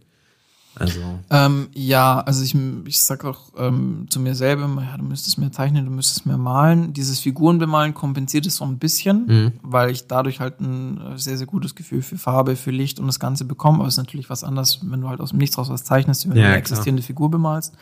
[0.80, 1.00] Also,
[1.30, 2.56] Ähm, ja, also ich,
[2.86, 6.38] ich sag auch ähm, zu mir selber, ja, du müsstest mehr zeichnen, du müsstest mehr
[6.38, 6.94] malen.
[6.94, 11.48] Dieses Figurenbemalen kompensiert es so ein bisschen, weil ich dadurch halt ein äh, sehr, sehr
[11.48, 13.80] gutes Gefühl für Farbe, für Licht und das Ganze bekomme.
[13.80, 16.30] Aber es ist natürlich was anderes, wenn du halt aus dem Nichts raus was zeichnest,
[16.30, 17.74] wenn Ja, du eine existierende Figur bemalst.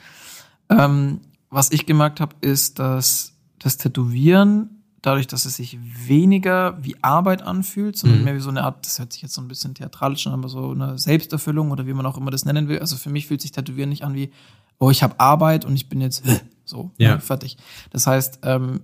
[0.69, 1.19] Ähm,
[1.49, 4.74] was ich gemerkt habe, ist, dass das Tätowieren,
[5.05, 5.77] dadurch, dass es sich
[6.07, 9.41] weniger wie Arbeit anfühlt, sondern mehr wie so eine Art, das hört sich jetzt so
[9.41, 12.67] ein bisschen theatralisch an, aber so eine Selbsterfüllung oder wie man auch immer das nennen
[12.67, 12.79] will.
[12.79, 14.31] Also für mich fühlt sich Tätowieren nicht an wie,
[14.79, 16.23] oh, ich habe Arbeit und ich bin jetzt
[16.65, 17.15] so Ja.
[17.15, 17.57] ne, fertig.
[17.91, 18.81] Das heißt, ähm,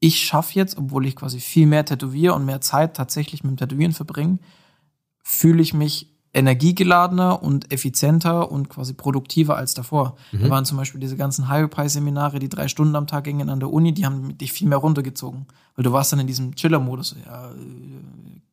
[0.00, 3.56] ich schaffe jetzt, obwohl ich quasi viel mehr tätowiere und mehr Zeit tatsächlich mit dem
[3.56, 4.38] Tätowieren verbringe,
[5.22, 10.16] fühle ich mich energiegeladener und effizienter und quasi produktiver als davor.
[10.32, 13.72] Da waren zum Beispiel diese ganzen Highway-Seminare, die drei Stunden am Tag gingen an der
[13.72, 15.46] Uni, die haben dich viel mehr runtergezogen.
[15.76, 17.16] Weil du warst dann in diesem Chiller-Modus.
[17.26, 17.54] Ja, äh,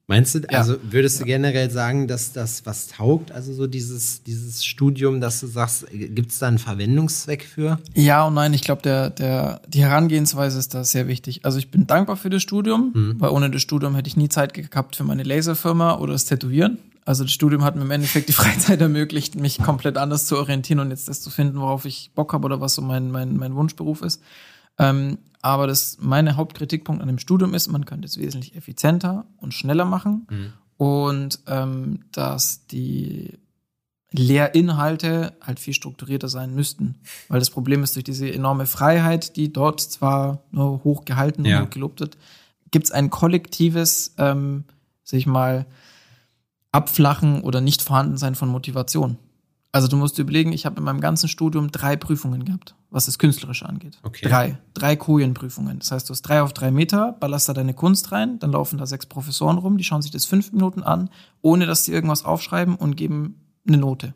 [0.08, 0.58] Meinst du, Ja.
[0.60, 5.40] also würdest du generell sagen, dass das was taugt, also so dieses, dieses Studium, dass
[5.40, 7.80] du sagst, gibt es da einen Verwendungszweck für?
[7.94, 11.46] Ja und nein, ich glaube, der, der, die Herangehensweise ist da sehr wichtig.
[11.46, 14.54] Also ich bin dankbar für das Studium, weil ohne das Studium hätte ich nie Zeit
[14.54, 16.78] gehabt für meine Laserfirma oder das Tätowieren.
[17.06, 20.80] Also das Studium hat mir im Endeffekt die Freizeit ermöglicht, mich komplett anders zu orientieren
[20.80, 23.56] und jetzt das zu finden, worauf ich Bock habe oder was so mein, mein, mein
[23.56, 24.22] Wunschberuf ist.
[24.78, 29.54] Ähm, aber das meine Hauptkritikpunkt an dem Studium ist, man könnte es wesentlich effizienter und
[29.56, 30.28] schneller machen
[30.78, 33.40] und ähm, dass die
[34.12, 36.96] Lehrinhalte halt viel strukturierter sein müssten.
[37.28, 41.60] Weil das Problem ist, durch diese enorme Freiheit, die dort zwar nur hoch gehalten Ja.
[41.60, 42.18] und hoch gelobt wird,
[42.72, 44.66] gibt es ein kollektives, ähm,
[45.04, 45.66] sag ich mal,
[46.72, 49.18] Abflachen oder nicht vorhanden sein von Motivation.
[49.74, 53.06] Also du musst dir überlegen, ich habe in meinem ganzen Studium drei Prüfungen gehabt, was
[53.06, 53.98] das Künstlerische angeht.
[54.04, 54.28] Okay.
[54.28, 54.58] Drei.
[54.74, 55.80] Drei Kojenprüfungen.
[55.80, 58.78] Das heißt, du hast drei auf drei Meter, ballerst da deine Kunst rein, dann laufen
[58.78, 61.10] da sechs Professoren rum, die schauen sich das fünf Minuten an,
[61.42, 64.14] ohne dass die irgendwas aufschreiben und geben eine Note.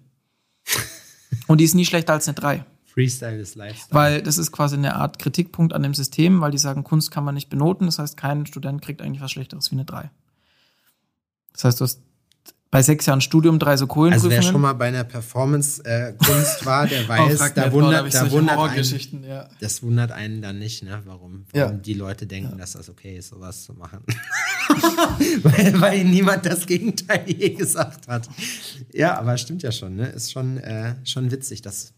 [1.47, 2.65] und die ist nie schlechter als eine drei.
[2.95, 3.93] Freestyle ist Lifestyle.
[3.93, 7.25] Weil das ist quasi eine Art Kritikpunkt an dem System, weil die sagen, Kunst kann
[7.25, 7.87] man nicht benoten.
[7.87, 10.09] Das heißt, kein Student kriegt eigentlich was Schlechteres wie eine 3.
[11.51, 12.01] Das heißt, du hast
[12.71, 14.31] bei sechs Jahren Studium drei so also Kohlenprüfungen.
[14.35, 19.47] wer schon mal bei einer Performance-Kunst war, der weiß, da wundert, da wundert einen, ja.
[19.61, 21.01] das wundert einen dann nicht, ne?
[21.05, 21.71] Warum, warum Ja.
[21.71, 23.99] die Leute denken, dass das okay ist, sowas zu machen.
[25.43, 28.29] weil, weil niemand das Gegenteil je gesagt hat.
[28.93, 30.07] Ja, aber stimmt ja schon, ne?
[30.07, 31.93] Ist schon, äh, schon witzig, dass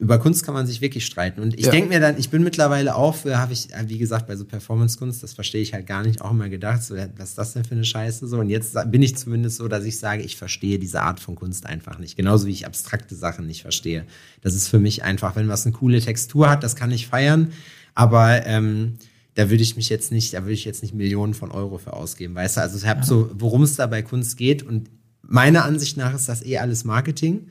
[0.00, 1.40] über Kunst kann man sich wirklich streiten.
[1.40, 1.72] Und ich Ja.
[1.72, 4.44] denke mir dann, ich bin mittlerweile auch für, habe ich, äh, wie gesagt, bei so
[4.44, 7.64] Performance-Kunst, das verstehe ich halt gar nicht, auch immer gedacht, so, was ist das denn
[7.64, 8.28] für eine Scheiße?
[8.28, 11.34] So, und jetzt bin ich zumindest so, dass ich sage, ich verstehe diese Art von
[11.34, 12.16] Kunst einfach nicht.
[12.16, 14.04] Genauso wie ich abstrakte Sachen nicht verstehe.
[14.40, 17.52] Das ist für mich einfach, wenn was eine coole Textur hat, das kann ich feiern,
[17.94, 18.94] aber ähm,
[19.34, 21.92] da würde ich mich jetzt nicht, da würde ich jetzt nicht Millionen von Euro für
[21.92, 22.60] ausgeben, weißt du?
[22.60, 24.90] Also ich habe so, worum es da bei Kunst geht und
[25.22, 27.48] meiner Ansicht nach ist das eh alles Marketing.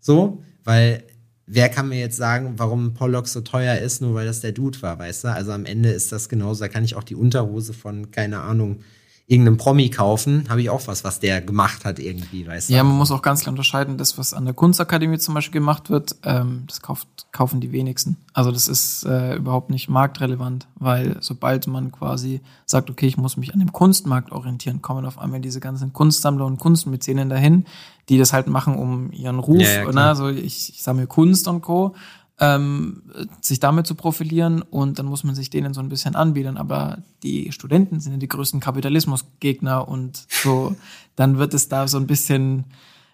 [0.00, 1.02] So, weil
[1.52, 4.80] wer kann mir jetzt sagen, warum Pollock so teuer ist, nur weil das der Dude
[4.82, 5.28] war, weißt du?
[5.28, 8.80] Also am Ende ist das genauso, da kann ich auch die Unterhose von, keine Ahnung,
[9.30, 12.74] irgendeinem Promi kaufen, habe ich auch was, was der gemacht hat irgendwie, weißt du?
[12.74, 15.88] Ja, man muss auch ganz klar unterscheiden, das, was an der Kunstakademie zum Beispiel gemacht
[15.88, 18.16] wird, ähm, das kauft, kaufen die wenigsten.
[18.32, 23.36] Also das ist äh, überhaupt nicht marktrelevant, weil sobald man quasi sagt, okay, ich muss
[23.36, 27.66] mich an dem Kunstmarkt orientieren, kommen auf einmal diese ganzen Kunstsammler und Kunstmäzenen dahin,
[28.08, 30.04] die das halt machen, um ihren Ruf, Ja, ja, ne?
[30.06, 31.94] also ich, ich sammle Kunst und Co.,
[32.40, 33.02] ähm,
[33.42, 36.56] sich damit zu profilieren und dann muss man sich denen so ein bisschen anbieten.
[36.56, 40.74] Aber die Studenten sind ja die größten Kapitalismusgegner und so,
[41.16, 42.64] dann wird es da so ein bisschen,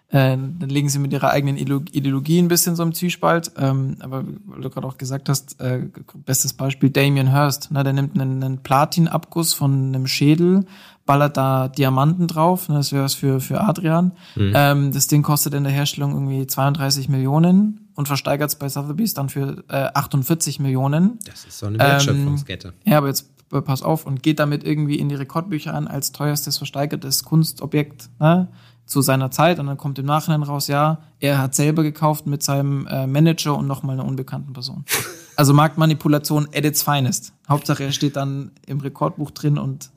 [0.09, 3.51] äh, dann legen sie mit ihrer eigenen Ideolo- Ideologie ein bisschen so im Zwiespalt.
[3.57, 5.89] Ähm, aber weil du gerade auch gesagt hast, äh,
[6.25, 10.65] bestes Beispiel Damien Hirst, ne, der nimmt einen, einen Platinabguss von einem Schädel,
[11.05, 14.13] ballert da Diamanten drauf, ne, das wäre was für, für Adrian.
[14.55, 19.15] Ähm, das Ding kostet in der Herstellung irgendwie 32 Millionen und versteigert es bei Sotheby's
[19.15, 21.17] dann für äh, 48 Millionen.
[21.25, 22.73] Das ist so eine Wertschöpfungskette.
[22.85, 26.11] Ja, aber jetzt äh, pass auf und geht damit irgendwie in die Rekordbücher an als
[26.11, 28.49] teuerstes versteigertes Kunstobjekt ne,
[28.85, 29.57] zu seiner Zeit.
[29.57, 33.57] Und dann kommt im Nachhinein raus, ja, er hat selber gekauft mit seinem äh, Manager
[33.57, 34.85] und nochmal einer unbekannten Person.
[35.39, 37.31] Also Marktmanipulation at its finest.
[37.47, 39.91] Hauptsache, er steht dann im Rekordbuch drin und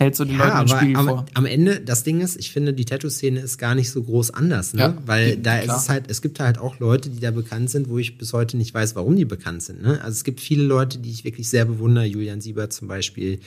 [0.00, 1.26] hält so die Leute den Spiegel am, vor.
[1.34, 4.72] am Ende, das Ding ist, ich finde, die Tattoo-Szene ist gar nicht so groß anders,
[4.72, 4.80] ne?
[4.80, 5.76] Ja, Weil die- da klar.
[5.76, 8.32] ist es halt, es gibt halt auch Leute, die da bekannt sind, wo ich bis
[8.32, 10.00] heute nicht weiß, warum die bekannt sind, ne?
[10.02, 13.40] Also es gibt viele Leute, die ich wirklich sehr bewundere, Julian Siebert zum Beispiel,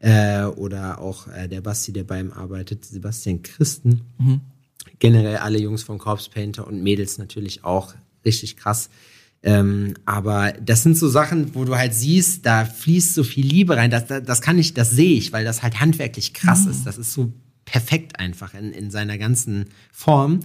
[0.00, 4.00] äh, oder auch äh, der Basti, der bei ihm arbeitet, Sebastian Christen.
[4.18, 4.40] Mhm.
[4.98, 7.94] Generell alle Jungs von Corpse Painter und Mädels natürlich auch
[8.24, 8.90] richtig krass.
[9.44, 13.76] Ähm, aber das sind so Sachen, wo du halt siehst, da fließt so viel Liebe
[13.76, 13.90] rein.
[13.90, 16.84] Das, das, das kann ich, das sehe ich, weil das halt handwerklich krass ist.
[16.84, 17.32] Das ist so
[17.64, 20.40] perfekt einfach in, in seiner ganzen Form.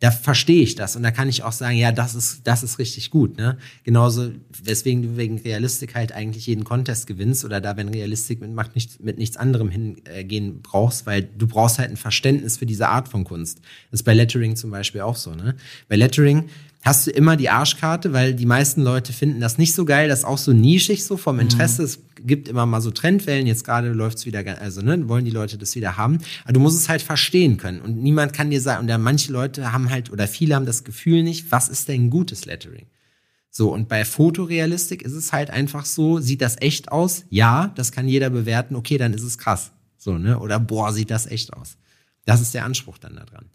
[0.00, 2.78] Da verstehe ich das und da kann ich auch sagen, ja, das ist, das ist
[2.78, 3.36] richtig gut.
[3.36, 3.58] Ne?
[3.84, 4.30] Genauso,
[4.62, 8.74] weswegen du wegen Realistik halt eigentlich jeden Contest gewinnst oder da, wenn Realistik mit, macht
[8.74, 13.08] nicht, mit nichts anderem hingehen brauchst, weil du brauchst halt ein Verständnis für diese Art
[13.08, 13.58] von Kunst.
[13.90, 15.34] Das ist bei Lettering zum Beispiel auch so.
[15.34, 15.54] Ne?
[15.86, 16.48] Bei Lettering
[16.82, 20.20] hast du immer die Arschkarte, weil die meisten Leute finden das nicht so geil, das
[20.20, 21.82] ist auch so nischig so vom Interesse.
[21.82, 25.58] Es gibt immer mal so Trendwellen, jetzt gerade läuft's wieder, also ne, wollen die Leute
[25.58, 26.18] das wieder haben.
[26.44, 29.32] Aber du musst es halt verstehen können und niemand kann dir sagen, und da manche
[29.32, 32.86] Leute haben halt, oder viele haben das Gefühl nicht, was ist denn gutes Lettering?
[33.50, 37.24] So, und bei Fotorealistik ist es halt einfach so, sieht das echt aus?
[37.30, 39.72] Ja, das kann jeder bewerten, okay, dann ist es krass.
[39.98, 40.38] So, ne?
[40.38, 41.76] Oder boah, sieht das echt aus.
[42.24, 43.46] Das ist der Anspruch dann da dran.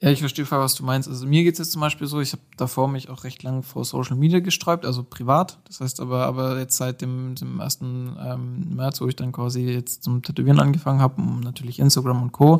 [0.00, 1.08] Ja, ich verstehe voll, was du meinst.
[1.08, 3.84] Also mir geht's jetzt zum Beispiel so, ich habe davor mich auch recht lange vor
[3.84, 5.58] Social Media gesträubt, also privat.
[5.66, 7.80] Das heißt aber, aber jetzt seit dem, dem 1.
[7.82, 12.32] Ähm, März, wo ich dann quasi jetzt zum Tätowieren angefangen habe, um natürlich Instagram und
[12.32, 12.58] Co.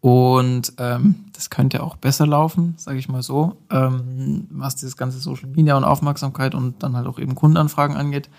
[0.00, 5.18] Und ähm, das könnte auch besser laufen, sage ich mal so, ähm, was dieses ganze
[5.18, 8.30] Social Media und Aufmerksamkeit und dann halt auch eben Kundenanfragen angeht.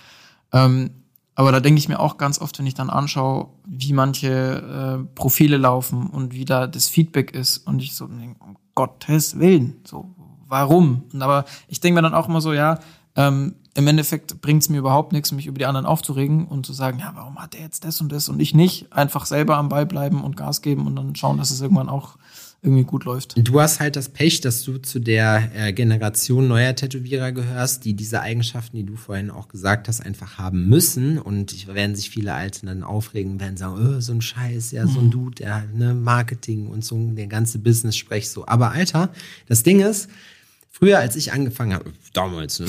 [0.52, 0.90] Ähm,
[1.36, 5.16] aber da denke ich mir auch ganz oft, wenn ich dann anschaue, wie manche äh,
[5.16, 9.78] Profile laufen und wie da das Feedback ist und ich so denke, um Gottes Willen,
[9.84, 10.14] so,
[10.48, 11.04] warum?
[11.12, 12.80] Und aber ich denke mir dann auch immer so, ja,
[13.16, 16.74] ähm, im Endeffekt bringt es mir überhaupt nichts, mich über die anderen aufzuregen und zu
[16.74, 18.94] sagen, ja, warum hat er jetzt das und das und ich nicht?
[18.94, 22.18] Einfach selber am Ball bleiben und Gas geben und dann schauen, dass es irgendwann auch
[22.64, 23.36] irgendwie gut läuft.
[23.38, 27.94] Du hast halt das Pech, dass du zu der äh, Generation neuer Tätowierer gehörst, die
[27.94, 31.20] diese Eigenschaften, die du vorhin auch gesagt hast, einfach haben müssen.
[31.20, 34.88] Und ich werden sich viele Alte dann aufregen, werden sagen, oh, so ein Scheiß, ja,
[34.88, 38.48] so ein Dude, der ne, Marketing und so, der ganze Business sprech so.
[38.48, 39.10] Aber Alter,
[39.48, 40.10] das Ding ist,
[40.76, 42.66] Früher, als ich angefangen habe, damals, ne,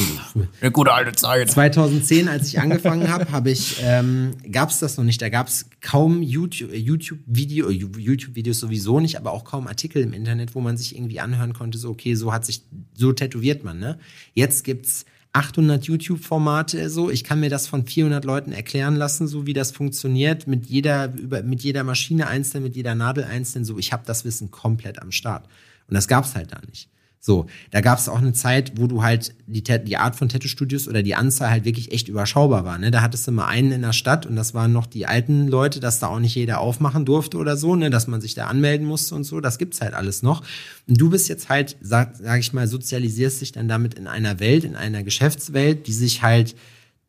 [0.61, 1.51] Eine gute alte Zeit.
[1.51, 5.23] 2010, als ich angefangen habe, habe ich, ähm, gab es das noch nicht.
[5.23, 10.55] Da gab es kaum YouTube, YouTube-Video, YouTube-Videos sowieso nicht, aber auch kaum Artikel im Internet,
[10.55, 13.79] wo man sich irgendwie anhören konnte, so okay, so hat sich, so tätowiert man.
[13.79, 13.99] Ne?
[14.35, 17.09] Jetzt gibt's 800 YouTube-Formate so.
[17.09, 21.11] Ich kann mir das von 400 Leuten erklären lassen, so wie das funktioniert, mit jeder,
[21.15, 23.65] über, mit jeder Maschine einzeln, mit jeder Nadel einzeln.
[23.65, 25.47] So, ich habe das Wissen komplett am Start.
[25.89, 26.91] Und das gab's halt da nicht.
[27.27, 30.89] So, da gab es auch eine Zeit, wo du halt die, die Art von Tattoo-Studios
[30.89, 32.77] oder die Anzahl halt wirklich echt überschaubar war.
[32.77, 32.91] Ne?
[32.91, 35.81] Da hattest du mal einen in der Stadt und das waren noch die alten Leute,
[35.81, 37.89] dass da auch nicht jeder aufmachen durfte oder so, ne?
[37.89, 39.41] dass man sich da anmelden musste und so.
[39.41, 40.43] Das gibt's halt alles noch.
[40.87, 44.39] Und du bist jetzt halt, sag, sag ich mal, sozialisierst dich dann damit in einer
[44.39, 46.55] Welt, in einer Geschäftswelt, die sich halt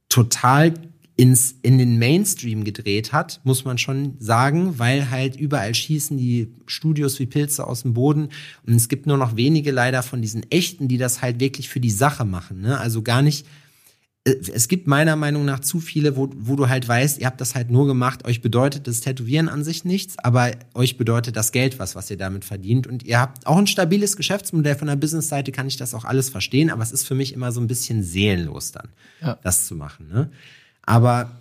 [0.07, 0.75] total
[1.17, 6.51] ins, in den Mainstream gedreht hat, muss man schon sagen, weil halt überall schießen die
[6.65, 8.29] Studios wie Pilze aus dem Boden
[8.65, 11.79] und es gibt nur noch wenige leider von diesen echten, die das halt wirklich für
[11.79, 12.59] die Sache machen.
[12.59, 12.77] Ne?
[12.77, 13.45] Also gar nicht,
[14.25, 17.39] äh, es gibt meiner Meinung nach zu viele, wo, wo du halt weißt, ihr habt
[17.39, 21.53] das halt nur gemacht, euch bedeutet das Tätowieren an sich nichts, aber euch bedeutet das
[21.53, 22.87] Geld was, was ihr damit verdient.
[22.87, 26.29] Und ihr habt auch ein stabiles Geschäftsmodell von der Business-Seite, kann ich das auch alles
[26.29, 28.89] verstehen, aber es ist für mich immer so ein bisschen seelenlos dann,
[29.21, 29.39] ja.
[29.43, 30.09] das zu machen.
[30.09, 30.29] Ne?
[30.85, 31.31] Aber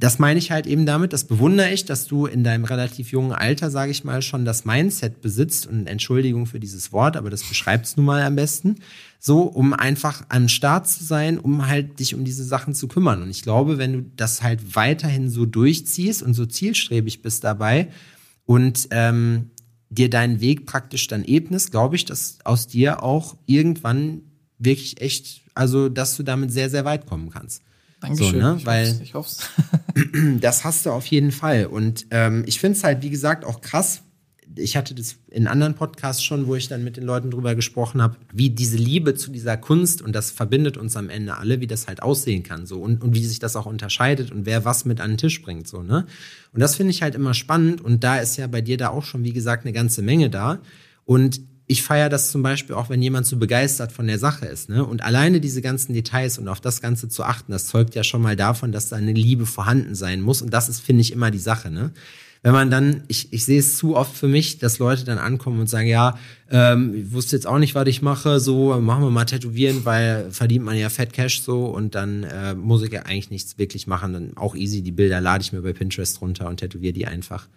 [0.00, 3.32] das meine ich halt eben damit, das bewundere ich, dass du in deinem relativ jungen
[3.32, 7.44] Alter, sage ich mal, schon das Mindset besitzt und Entschuldigung für dieses Wort, aber das
[7.44, 8.76] beschreibt es nun mal am besten,
[9.20, 13.22] so um einfach am Start zu sein, um halt dich um diese Sachen zu kümmern.
[13.22, 17.88] Und ich glaube, wenn du das halt weiterhin so durchziehst und so zielstrebig bist dabei
[18.44, 19.50] und ähm,
[19.90, 24.22] dir deinen Weg praktisch dann ebnest, glaube ich, dass aus dir auch irgendwann
[24.58, 27.62] wirklich echt, also dass du damit sehr, sehr weit kommen kannst.
[28.08, 28.40] Dankeschön.
[28.40, 28.56] So, ne?
[28.58, 29.50] Ich Weil hoff's, ich hoff's.
[30.40, 31.66] das hast du auf jeden Fall.
[31.66, 34.02] Und ähm, ich finde es halt, wie gesagt, auch krass.
[34.56, 38.00] Ich hatte das in anderen Podcasts schon, wo ich dann mit den Leuten drüber gesprochen
[38.00, 41.66] habe, wie diese Liebe zu dieser Kunst und das verbindet uns am Ende alle, wie
[41.66, 44.84] das halt aussehen kann, so und, und wie sich das auch unterscheidet und wer was
[44.84, 46.06] mit an den Tisch bringt, so ne.
[46.52, 49.02] Und das finde ich halt immer spannend und da ist ja bei dir da auch
[49.02, 50.60] schon, wie gesagt, eine ganze Menge da.
[51.04, 54.68] Und ich feiere das zum Beispiel auch, wenn jemand so begeistert von der Sache ist.
[54.68, 54.84] Ne?
[54.84, 58.20] Und alleine diese ganzen Details und auf das Ganze zu achten, das zeugt ja schon
[58.20, 60.42] mal davon, dass da eine Liebe vorhanden sein muss.
[60.42, 61.70] Und das ist, finde ich, immer die Sache.
[61.70, 61.92] Ne?
[62.42, 65.58] Wenn man dann, ich, ich sehe es zu oft für mich, dass Leute dann ankommen
[65.60, 66.18] und sagen, ja,
[66.50, 70.30] ähm, ich wusste jetzt auch nicht, was ich mache, so machen wir mal tätowieren, weil
[70.30, 73.86] verdient man ja Fat Cash so und dann äh, muss ich ja eigentlich nichts wirklich
[73.86, 74.12] machen.
[74.12, 77.48] Dann auch easy, die Bilder lade ich mir bei Pinterest runter und tätowiere die einfach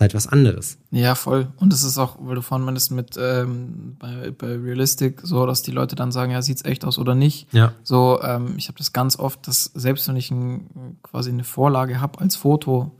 [0.00, 0.78] halt was anderes.
[0.90, 1.48] Ja, voll.
[1.56, 5.62] Und es ist auch, weil du vorhin meinst mit ähm, bei, bei Realistic so, dass
[5.62, 7.52] die Leute dann sagen, ja, sieht's echt aus oder nicht.
[7.52, 7.72] Ja.
[7.84, 12.00] So, ähm, ich habe das ganz oft, dass selbst wenn ich ein, quasi eine Vorlage
[12.00, 12.98] habe als Foto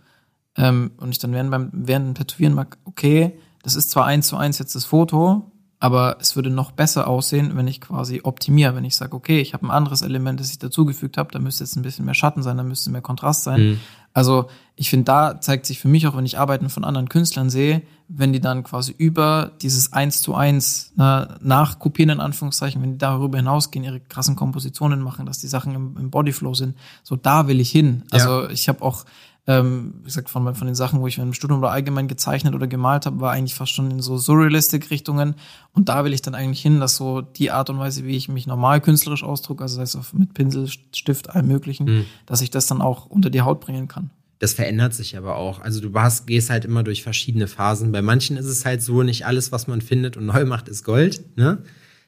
[0.56, 4.28] ähm, und ich dann während beim während dem Tätowieren mag, okay, das ist zwar eins
[4.28, 5.50] zu eins jetzt das Foto,
[5.80, 9.52] aber es würde noch besser aussehen, wenn ich quasi optimiere, wenn ich sage, okay, ich
[9.54, 12.42] habe ein anderes Element, das ich dazugefügt habe, da müsste jetzt ein bisschen mehr Schatten
[12.42, 13.62] sein, da müsste mehr Kontrast sein.
[13.62, 13.80] Mhm.
[14.14, 14.46] Also
[14.76, 17.82] ich finde, da zeigt sich für mich auch, wenn ich Arbeiten von anderen Künstlern sehe,
[18.08, 22.98] wenn die dann quasi über dieses Eins zu eins ne, nachkopieren, in Anführungszeichen, wenn die
[22.98, 27.48] darüber hinausgehen, ihre krassen Kompositionen machen, dass die Sachen im, im Bodyflow sind, so da
[27.48, 28.04] will ich hin.
[28.10, 28.50] Also ja.
[28.50, 29.04] ich habe auch
[29.46, 32.66] ähm, wie gesagt, von, von den Sachen, wo ich im Studium oder allgemein gezeichnet oder
[32.66, 35.34] gemalt habe, war eigentlich fast schon in so Surrealistic-Richtungen.
[35.72, 38.28] Und da will ich dann eigentlich hin, dass so die Art und Weise, wie ich
[38.28, 42.04] mich normal künstlerisch ausdrucke, also das heißt mit Pinsel, Stift, allem möglichen, mhm.
[42.24, 44.10] dass ich das dann auch unter die Haut bringen kann.
[44.38, 45.60] Das verändert sich aber auch.
[45.60, 47.92] Also du hast, gehst halt immer durch verschiedene Phasen.
[47.92, 50.84] Bei manchen ist es halt so, nicht alles, was man findet und neu macht, ist
[50.84, 51.22] Gold.
[51.36, 51.58] Ne?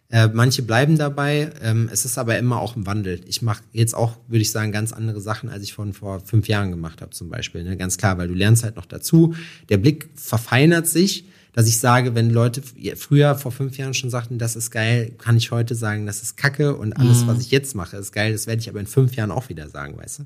[0.08, 1.50] Äh, manche bleiben dabei.
[1.62, 3.20] Ähm, es ist aber immer auch im Wandel.
[3.26, 6.46] Ich mache jetzt auch, würde ich sagen, ganz andere Sachen, als ich von vor fünf
[6.46, 7.64] Jahren gemacht habe zum Beispiel.
[7.64, 7.76] Ne?
[7.76, 9.34] Ganz klar, weil du lernst halt noch dazu.
[9.68, 12.62] Der Blick verfeinert sich, dass ich sage, wenn Leute
[12.96, 16.36] früher vor fünf Jahren schon sagten, das ist geil, kann ich heute sagen, das ist
[16.36, 17.28] Kacke und alles, mhm.
[17.28, 18.32] was ich jetzt mache, ist geil.
[18.32, 20.24] Das werde ich aber in fünf Jahren auch wieder sagen, weißt du?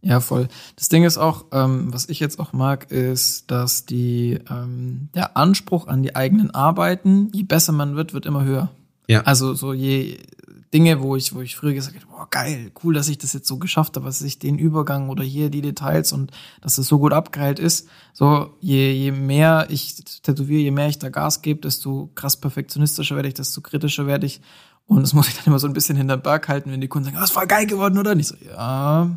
[0.00, 0.48] Ja, voll.
[0.76, 5.36] Das Ding ist auch, ähm, was ich jetzt auch mag, ist, dass die ähm, der
[5.36, 8.70] Anspruch an die eigenen Arbeiten, je besser man wird, wird immer höher.
[9.06, 9.22] Ja.
[9.22, 10.18] Also so je
[10.72, 13.46] Dinge, wo ich, wo ich früher gesagt habe, boah, geil, cool, dass ich das jetzt
[13.46, 16.98] so geschafft habe, dass ich den Übergang oder hier die Details und dass es so
[16.98, 17.88] gut abgeheilt ist.
[18.14, 23.16] So, je, je mehr ich tätowiere, je mehr ich da Gas gebe, desto krass perfektionistischer
[23.16, 24.40] werde ich, desto kritischer werde ich.
[24.86, 27.06] Und das muss ich dann immer so ein bisschen hinter Berg halten, wenn die Kunden
[27.06, 28.28] sagen, ah, das war geil geworden oder nicht.
[28.28, 29.10] So, ja,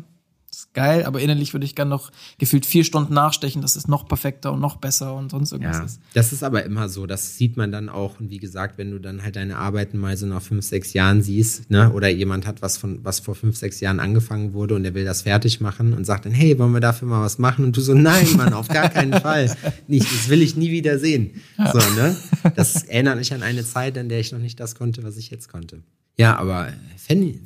[0.76, 4.52] geil, aber innerlich würde ich gerne noch gefühlt vier Stunden nachstechen, dass es noch perfekter
[4.52, 6.00] und noch besser und sonst irgendwas Ja, ist.
[6.14, 7.06] das ist aber immer so.
[7.06, 8.20] Das sieht man dann auch.
[8.20, 11.22] Und wie gesagt, wenn du dann halt deine Arbeiten mal so nach fünf, sechs Jahren
[11.22, 14.82] siehst, ne, oder jemand hat was von, was vor fünf, sechs Jahren angefangen wurde und
[14.84, 17.64] der will das fertig machen und sagt dann, hey, wollen wir dafür mal was machen?
[17.64, 19.56] Und du so, nein, Mann, auf gar keinen Fall.
[19.88, 21.30] Nicht, das will ich nie wieder sehen.
[21.56, 22.14] So, ne?
[22.54, 25.30] Das erinnert mich an eine Zeit, in der ich noch nicht das konnte, was ich
[25.30, 25.82] jetzt konnte.
[26.18, 27.40] Ja, aber Fanny,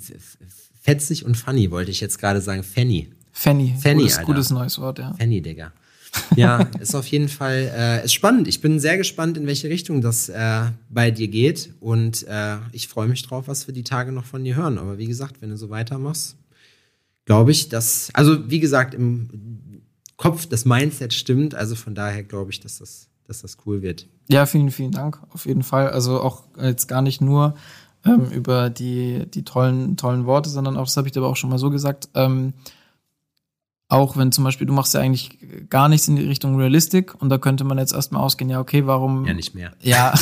[0.83, 2.63] fetzig und funny wollte ich jetzt gerade sagen.
[2.63, 3.09] Fanny.
[3.41, 4.27] Fanny, Fanny, gutes, Alter.
[4.27, 5.15] gutes neues Wort, ja.
[5.15, 5.73] Fanny, Digga.
[6.37, 8.47] Ja, ist auf jeden Fall äh, ist spannend.
[8.49, 11.73] Ich bin sehr gespannt, in welche Richtung das äh, bei dir geht.
[11.81, 14.77] Und äh, ich freue mich drauf, was wir die Tage noch von dir hören.
[14.77, 16.37] Aber wie gesagt, wenn du so weitermachst,
[17.25, 19.81] glaube ich, dass, also wie gesagt, im
[20.19, 21.55] Kopf das Mindset stimmt.
[21.55, 24.07] Also von daher glaube ich, dass das, dass das cool wird.
[24.29, 25.89] Ja, vielen, vielen Dank, auf jeden Fall.
[25.89, 27.55] Also auch jetzt gar nicht nur
[28.05, 31.37] ähm, über die, die tollen, tollen Worte, sondern auch, das habe ich dir aber auch
[31.37, 32.53] schon mal so gesagt, ähm,
[33.91, 35.39] auch wenn zum Beispiel, du machst ja eigentlich
[35.69, 38.87] gar nichts in die Richtung Realistik und da könnte man jetzt erstmal ausgehen, ja, okay,
[38.87, 39.27] warum.
[39.27, 39.73] Ja, nicht mehr.
[39.83, 40.15] Ja,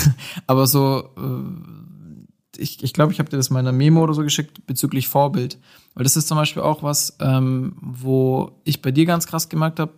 [0.47, 4.15] aber so, äh, ich ich, glaube, ich habe dir das mal in einer Memo oder
[4.15, 5.59] so geschickt bezüglich Vorbild.
[5.95, 9.81] Weil das ist zum Beispiel auch was, ähm, wo ich bei dir ganz krass gemerkt
[9.81, 9.93] habe,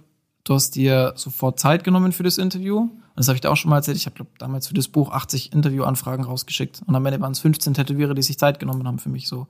[0.44, 2.80] du hast dir sofort Zeit genommen für das Interview.
[2.80, 3.96] Und das habe ich dir auch schon mal erzählt.
[3.96, 6.82] Ich habe, glaube damals für das Buch 80 Interviewanfragen rausgeschickt.
[6.86, 9.46] Und am Ende waren es 15 Tätowierer, die sich Zeit genommen haben für mich so.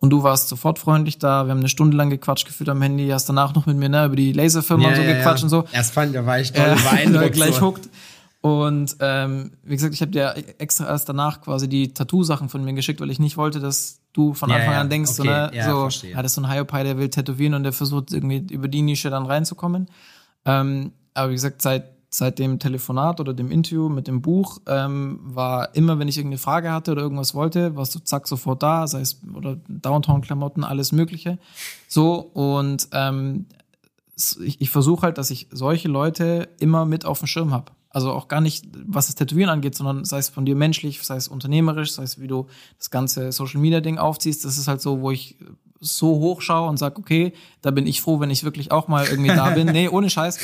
[0.00, 1.44] Und du warst sofort freundlich da.
[1.46, 3.08] Wir haben eine Stunde lang gequatscht gefühlt am Handy.
[3.08, 5.64] Hast danach noch mit mir ne, über die Laserfirma und so gequatscht und so.
[5.72, 7.32] Erst fand, da war ich Ja, beeindruckt.
[7.32, 7.62] gleich so.
[7.62, 7.88] hooked.
[8.40, 12.72] Und ähm, wie gesagt, ich habe dir extra erst danach quasi die Tattoo-Sachen von mir
[12.74, 15.32] geschickt, weil ich nicht wollte, dass du von Ja, Anfang ja, an denkst, so, okay,
[15.32, 16.12] ne, ja, so, verstehe.
[16.12, 18.82] ja, das ist so ein Hyopai, der will tätowieren und der versucht irgendwie über die
[18.82, 19.88] Nische dann reinzukommen.
[20.44, 25.20] Ähm, aber wie gesagt, seit, seit dem Telefonat oder dem Interview mit dem Buch ähm,
[25.22, 28.86] war immer, wenn ich irgendeine Frage hatte oder irgendwas wollte, warst du zack sofort da,
[28.86, 31.38] sei es oder Downtown-Klamotten, alles Mögliche.
[31.86, 33.46] So und ähm,
[34.42, 37.72] ich, ich versuche halt, dass ich solche Leute immer mit auf dem Schirm habe.
[37.90, 41.16] Also auch gar nicht, was das Tätowieren angeht, sondern sei es von dir menschlich, sei
[41.16, 42.46] es unternehmerisch, sei es wie du
[42.76, 44.44] das ganze Social Media Ding aufziehst.
[44.44, 45.36] Das ist halt so, wo ich
[45.80, 47.32] so hochschaue und sage, okay,
[47.62, 49.68] da bin ich froh, wenn ich wirklich auch mal irgendwie da bin.
[49.72, 50.38] Nee, ohne Scheiß.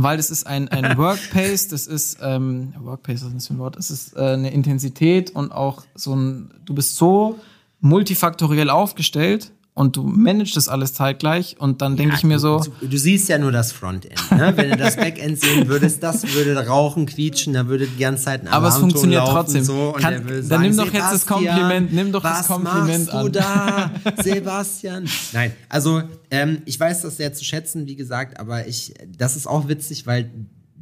[0.00, 3.58] Weil das ist ein, ein Workpace, das ist, ähm, Workpace, was ist das für ein
[3.58, 3.76] Wort?
[3.76, 7.40] Es ist äh, eine Intensität und auch so ein, du bist so
[7.80, 12.86] multifaktoriell aufgestellt und du managst das alles zeitgleich und dann denke ich mir so, Du,
[12.88, 14.14] du siehst ja nur das Frontend.
[14.32, 14.52] Ne?
[14.56, 18.42] Wenn du das Backend sehen würdest, das würde rauchen, quietschen, da würde die ganze Zeit
[18.42, 19.64] ein Aber es Alarmton funktioniert trotzdem.
[19.64, 23.06] So, und Kann- dann sagen, nimm doch jetzt das Kompliment, nimm doch das was Kompliment
[23.06, 23.32] machst du an.
[23.32, 23.90] da,
[24.22, 25.08] Sebastian?
[25.32, 29.46] Nein, also ähm, ich weiß das sehr zu schätzen, wie gesagt, aber ich, das ist
[29.46, 30.30] auch witzig, weil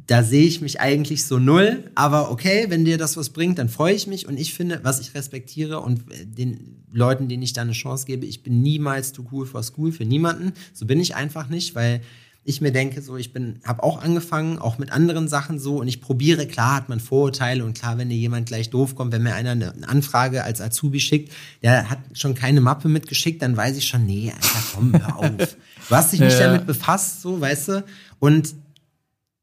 [0.07, 3.67] da sehe ich mich eigentlich so null, aber okay, wenn dir das was bringt, dann
[3.67, 4.25] freue ich mich.
[4.27, 8.05] Und ich finde, was ich respektiere und äh, den Leuten, denen ich da eine Chance
[8.05, 11.75] gebe, ich bin niemals too cool for school für niemanden, so bin ich einfach nicht,
[11.75, 11.99] weil
[12.45, 15.81] ich mir denke, so ich bin, habe auch angefangen, auch mit anderen Sachen so.
[15.81, 19.11] Und ich probiere, klar hat man Vorurteile und klar, wenn dir jemand gleich doof kommt,
[19.11, 23.41] wenn mir einer eine eine Anfrage als Azubi schickt, der hat schon keine Mappe mitgeschickt,
[23.41, 25.57] dann weiß ich schon, nee, Alter, komm, hör auf.
[25.89, 26.45] Du hast dich nicht Ja.
[26.47, 27.83] damit befasst, so, weißt du,
[28.19, 28.55] und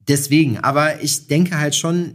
[0.08, 2.14] deswegen, aber ich denke halt schon,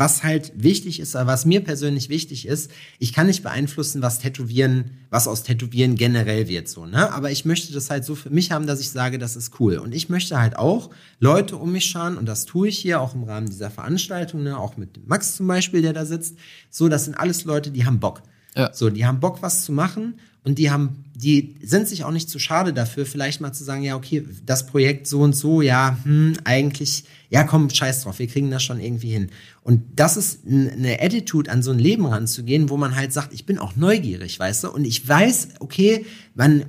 [0.00, 4.18] was halt wichtig ist, oder was mir persönlich wichtig ist, ich kann nicht beeinflussen, was
[4.18, 7.12] Tätowieren, was aus Tätowieren generell wird, so, ne?
[7.12, 9.76] Aber ich möchte das halt so für mich haben, dass ich sage, das ist cool.
[9.76, 13.14] Und ich möchte halt auch Leute um mich schauen, und das tue ich hier auch
[13.14, 14.56] im Rahmen dieser Veranstaltung, ne?
[14.56, 16.38] Auch mit Max zum Beispiel, der da sitzt.
[16.70, 18.22] So, das sind alles Leute, die haben Bock.
[18.56, 18.72] Ja.
[18.72, 20.14] So, die haben Bock, was zu machen
[20.44, 23.82] und die haben, die sind sich auch nicht zu schade dafür, vielleicht mal zu sagen,
[23.82, 28.26] ja, okay, das Projekt so und so, ja, hm, eigentlich, ja, komm, scheiß drauf, wir
[28.26, 29.30] kriegen das schon irgendwie hin.
[29.62, 33.46] Und das ist eine Attitude, an so ein Leben ranzugehen, wo man halt sagt, ich
[33.46, 36.04] bin auch neugierig, weißt du, und ich weiß, okay,
[36.34, 36.64] man,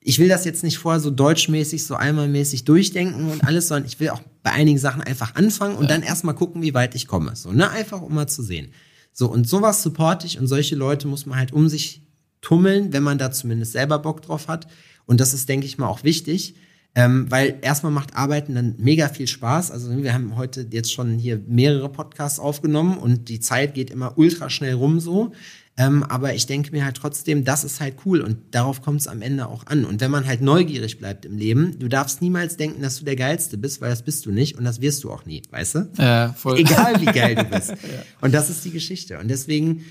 [0.00, 4.00] ich will das jetzt nicht vorher so deutschmäßig, so einmalmäßig durchdenken und alles, sondern ich
[4.00, 7.36] will auch bei einigen Sachen einfach anfangen und dann erstmal gucken, wie weit ich komme.
[7.36, 7.68] So, ne?
[7.68, 8.68] Einfach um mal zu sehen.
[9.12, 12.02] So, und sowas supporte ich und solche Leute muss man halt um sich
[12.40, 14.66] tummeln, wenn man da zumindest selber Bock drauf hat.
[15.04, 16.54] Und das ist, denke ich mal, auch wichtig.
[16.98, 19.70] Ähm, weil erstmal macht Arbeiten dann mega viel Spaß.
[19.70, 24.16] Also wir haben heute jetzt schon hier mehrere Podcasts aufgenommen und die Zeit geht immer
[24.16, 25.32] ultra schnell rum so.
[25.76, 29.08] Ähm, aber ich denke mir halt trotzdem, das ist halt cool und darauf kommt es
[29.08, 29.84] am Ende auch an.
[29.84, 33.16] Und wenn man halt neugierig bleibt im Leben, du darfst niemals denken, dass du der
[33.16, 35.78] Geilste bist, weil das bist du nicht und das wirst du auch nie, weißt du?
[35.98, 36.58] äh, voll.
[36.58, 37.74] Egal wie geil du bist.
[38.22, 39.18] Und das ist die Geschichte.
[39.18, 39.84] Und deswegen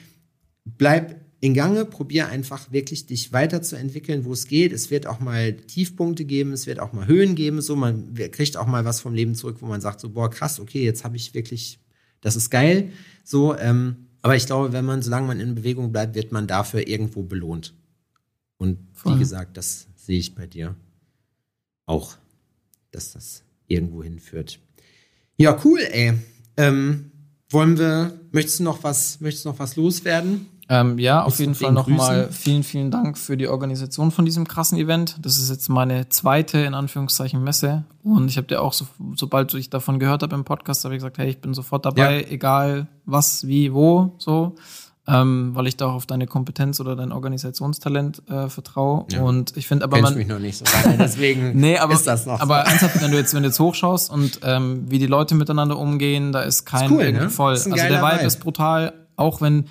[0.66, 4.72] bleib in Gange, probier einfach wirklich dich weiterzuentwickeln, wo es geht.
[4.72, 8.58] Es wird auch mal Tiefpunkte geben, es wird auch mal Höhen geben, so man kriegt
[8.58, 11.18] auch mal was vom Leben zurück, wo man sagt so boah krass, okay, jetzt habe
[11.18, 11.80] ich wirklich,
[12.22, 12.92] das ist geil.
[13.24, 16.88] So, ähm, aber ich glaube, wenn man, solange man in Bewegung bleibt, wird man dafür
[16.88, 17.74] irgendwo belohnt.
[18.58, 19.16] Und Voll.
[19.16, 20.76] wie gesagt, das sehe ich bei dir.
[21.86, 22.16] auch,
[22.92, 24.60] dass das irgendwo hinführt.
[25.38, 26.14] Ja, cool, ey.
[26.58, 27.12] Ähm,
[27.50, 30.48] wollen wir, möchtest du noch was, möchtest du noch was loswerden?
[30.68, 34.78] Ähm, ja, auf jeden Fall nochmal vielen, vielen Dank für die Organisation von diesem krassen
[34.78, 35.18] Event.
[35.22, 37.84] Das ist jetzt meine zweite, in Anführungszeichen, Messe.
[38.03, 38.86] Und ich habe dir auch, so,
[39.16, 42.22] sobald ich davon gehört habe im Podcast, habe ich gesagt, hey, ich bin sofort dabei,
[42.22, 42.28] ja.
[42.28, 44.55] egal was, wie, wo, so
[45.07, 49.05] ähm, weil ich da auch auf deine Kompetenz oder dein Organisationstalent äh, vertraue.
[49.11, 49.22] Ja.
[49.22, 52.07] Und ich finde aber Kennst man mich noch nicht so lange, deswegen nee, aber, ist
[52.07, 52.39] das noch.
[52.39, 52.70] Aber so.
[52.70, 56.32] ernsthaft, wenn du jetzt wenn du jetzt hochschaust und ähm, wie die Leute miteinander umgehen,
[56.32, 57.30] da ist kein ist cool, ne?
[57.30, 57.53] voll.
[57.53, 59.66] Also der Vibe, Vibe ist brutal, auch wenn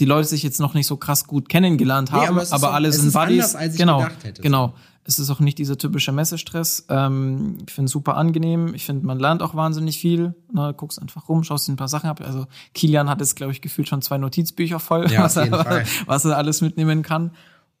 [0.00, 2.92] die Leute sich jetzt noch nicht so krass gut kennengelernt haben, nee, aber, aber alle
[2.92, 3.54] sind Buddies.
[3.54, 4.74] Anders, genau, gedacht hätte, genau.
[5.04, 6.84] Es ist auch nicht dieser typische Messestress.
[6.90, 8.74] Ähm, ich finde es super angenehm.
[8.74, 10.34] Ich finde, man lernt auch wahnsinnig viel.
[10.52, 12.20] Na, guckst einfach rum, schaust dir ein paar Sachen ab.
[12.20, 15.50] Also Kilian hat jetzt, glaube ich, gefühlt schon zwei Notizbücher voll, ja, was, er,
[16.06, 17.30] was er alles mitnehmen kann.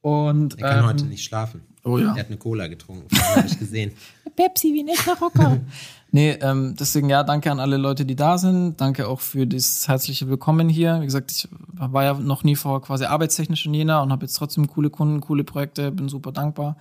[0.00, 1.62] Und, er kann ähm, heute nicht schlafen.
[1.84, 2.14] Oh ja.
[2.14, 3.92] Er hat eine Cola getrunken, habe ich gesehen.
[4.36, 5.58] Pepsi wie nicht nach Rocker.
[6.12, 8.80] nee, ähm, deswegen ja, danke an alle Leute, die da sind.
[8.80, 11.00] Danke auch für das herzliche Willkommen hier.
[11.00, 14.34] Wie gesagt, ich war ja noch nie vor quasi arbeitstechnisch in Jena und habe jetzt
[14.34, 16.76] trotzdem coole Kunden, coole Projekte, bin super dankbar.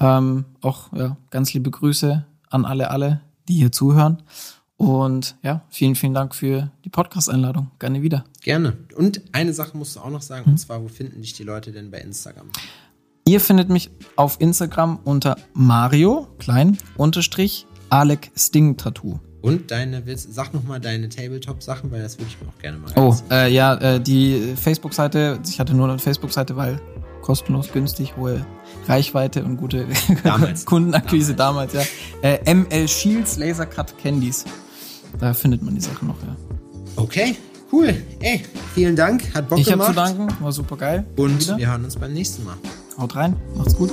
[0.00, 4.22] Ähm, auch ja, ganz liebe Grüße an alle, alle, die hier zuhören.
[4.82, 7.70] Und ja, vielen, vielen Dank für die Podcast-Einladung.
[7.78, 8.24] Gerne wieder.
[8.42, 8.76] Gerne.
[8.96, 10.52] Und eine Sache musst du auch noch sagen, mhm.
[10.54, 12.48] und zwar, wo finden dich die Leute denn bei Instagram?
[13.24, 19.20] Ihr findet mich auf Instagram unter Mario, klein, unterstrich, Alec Sting Tattoo.
[19.40, 22.90] Und deine, sag noch mal deine Tabletop-Sachen, weil das würde ich mir auch gerne mal.
[22.96, 26.80] Oh, äh, ja, äh, die Facebook-Seite, ich hatte nur eine Facebook-Seite, weil
[27.20, 28.44] kostenlos, günstig, hohe
[28.88, 29.86] Reichweite und gute
[30.24, 30.64] damals.
[30.66, 31.88] Kundenakquise damals, damals
[32.22, 32.28] ja.
[32.28, 34.44] Äh, ML Shields Laser Cut Candies.
[35.18, 36.36] Da findet man die Sachen noch, ja.
[36.96, 37.36] Okay,
[37.72, 37.94] cool.
[38.20, 38.42] Ey,
[38.74, 39.34] vielen Dank.
[39.34, 39.92] Hat Bock ich gemacht.
[39.92, 41.06] Ich hab zu danken, war super geil.
[41.16, 42.56] Und wir hören uns beim nächsten Mal.
[42.98, 43.92] Haut rein, macht's gut.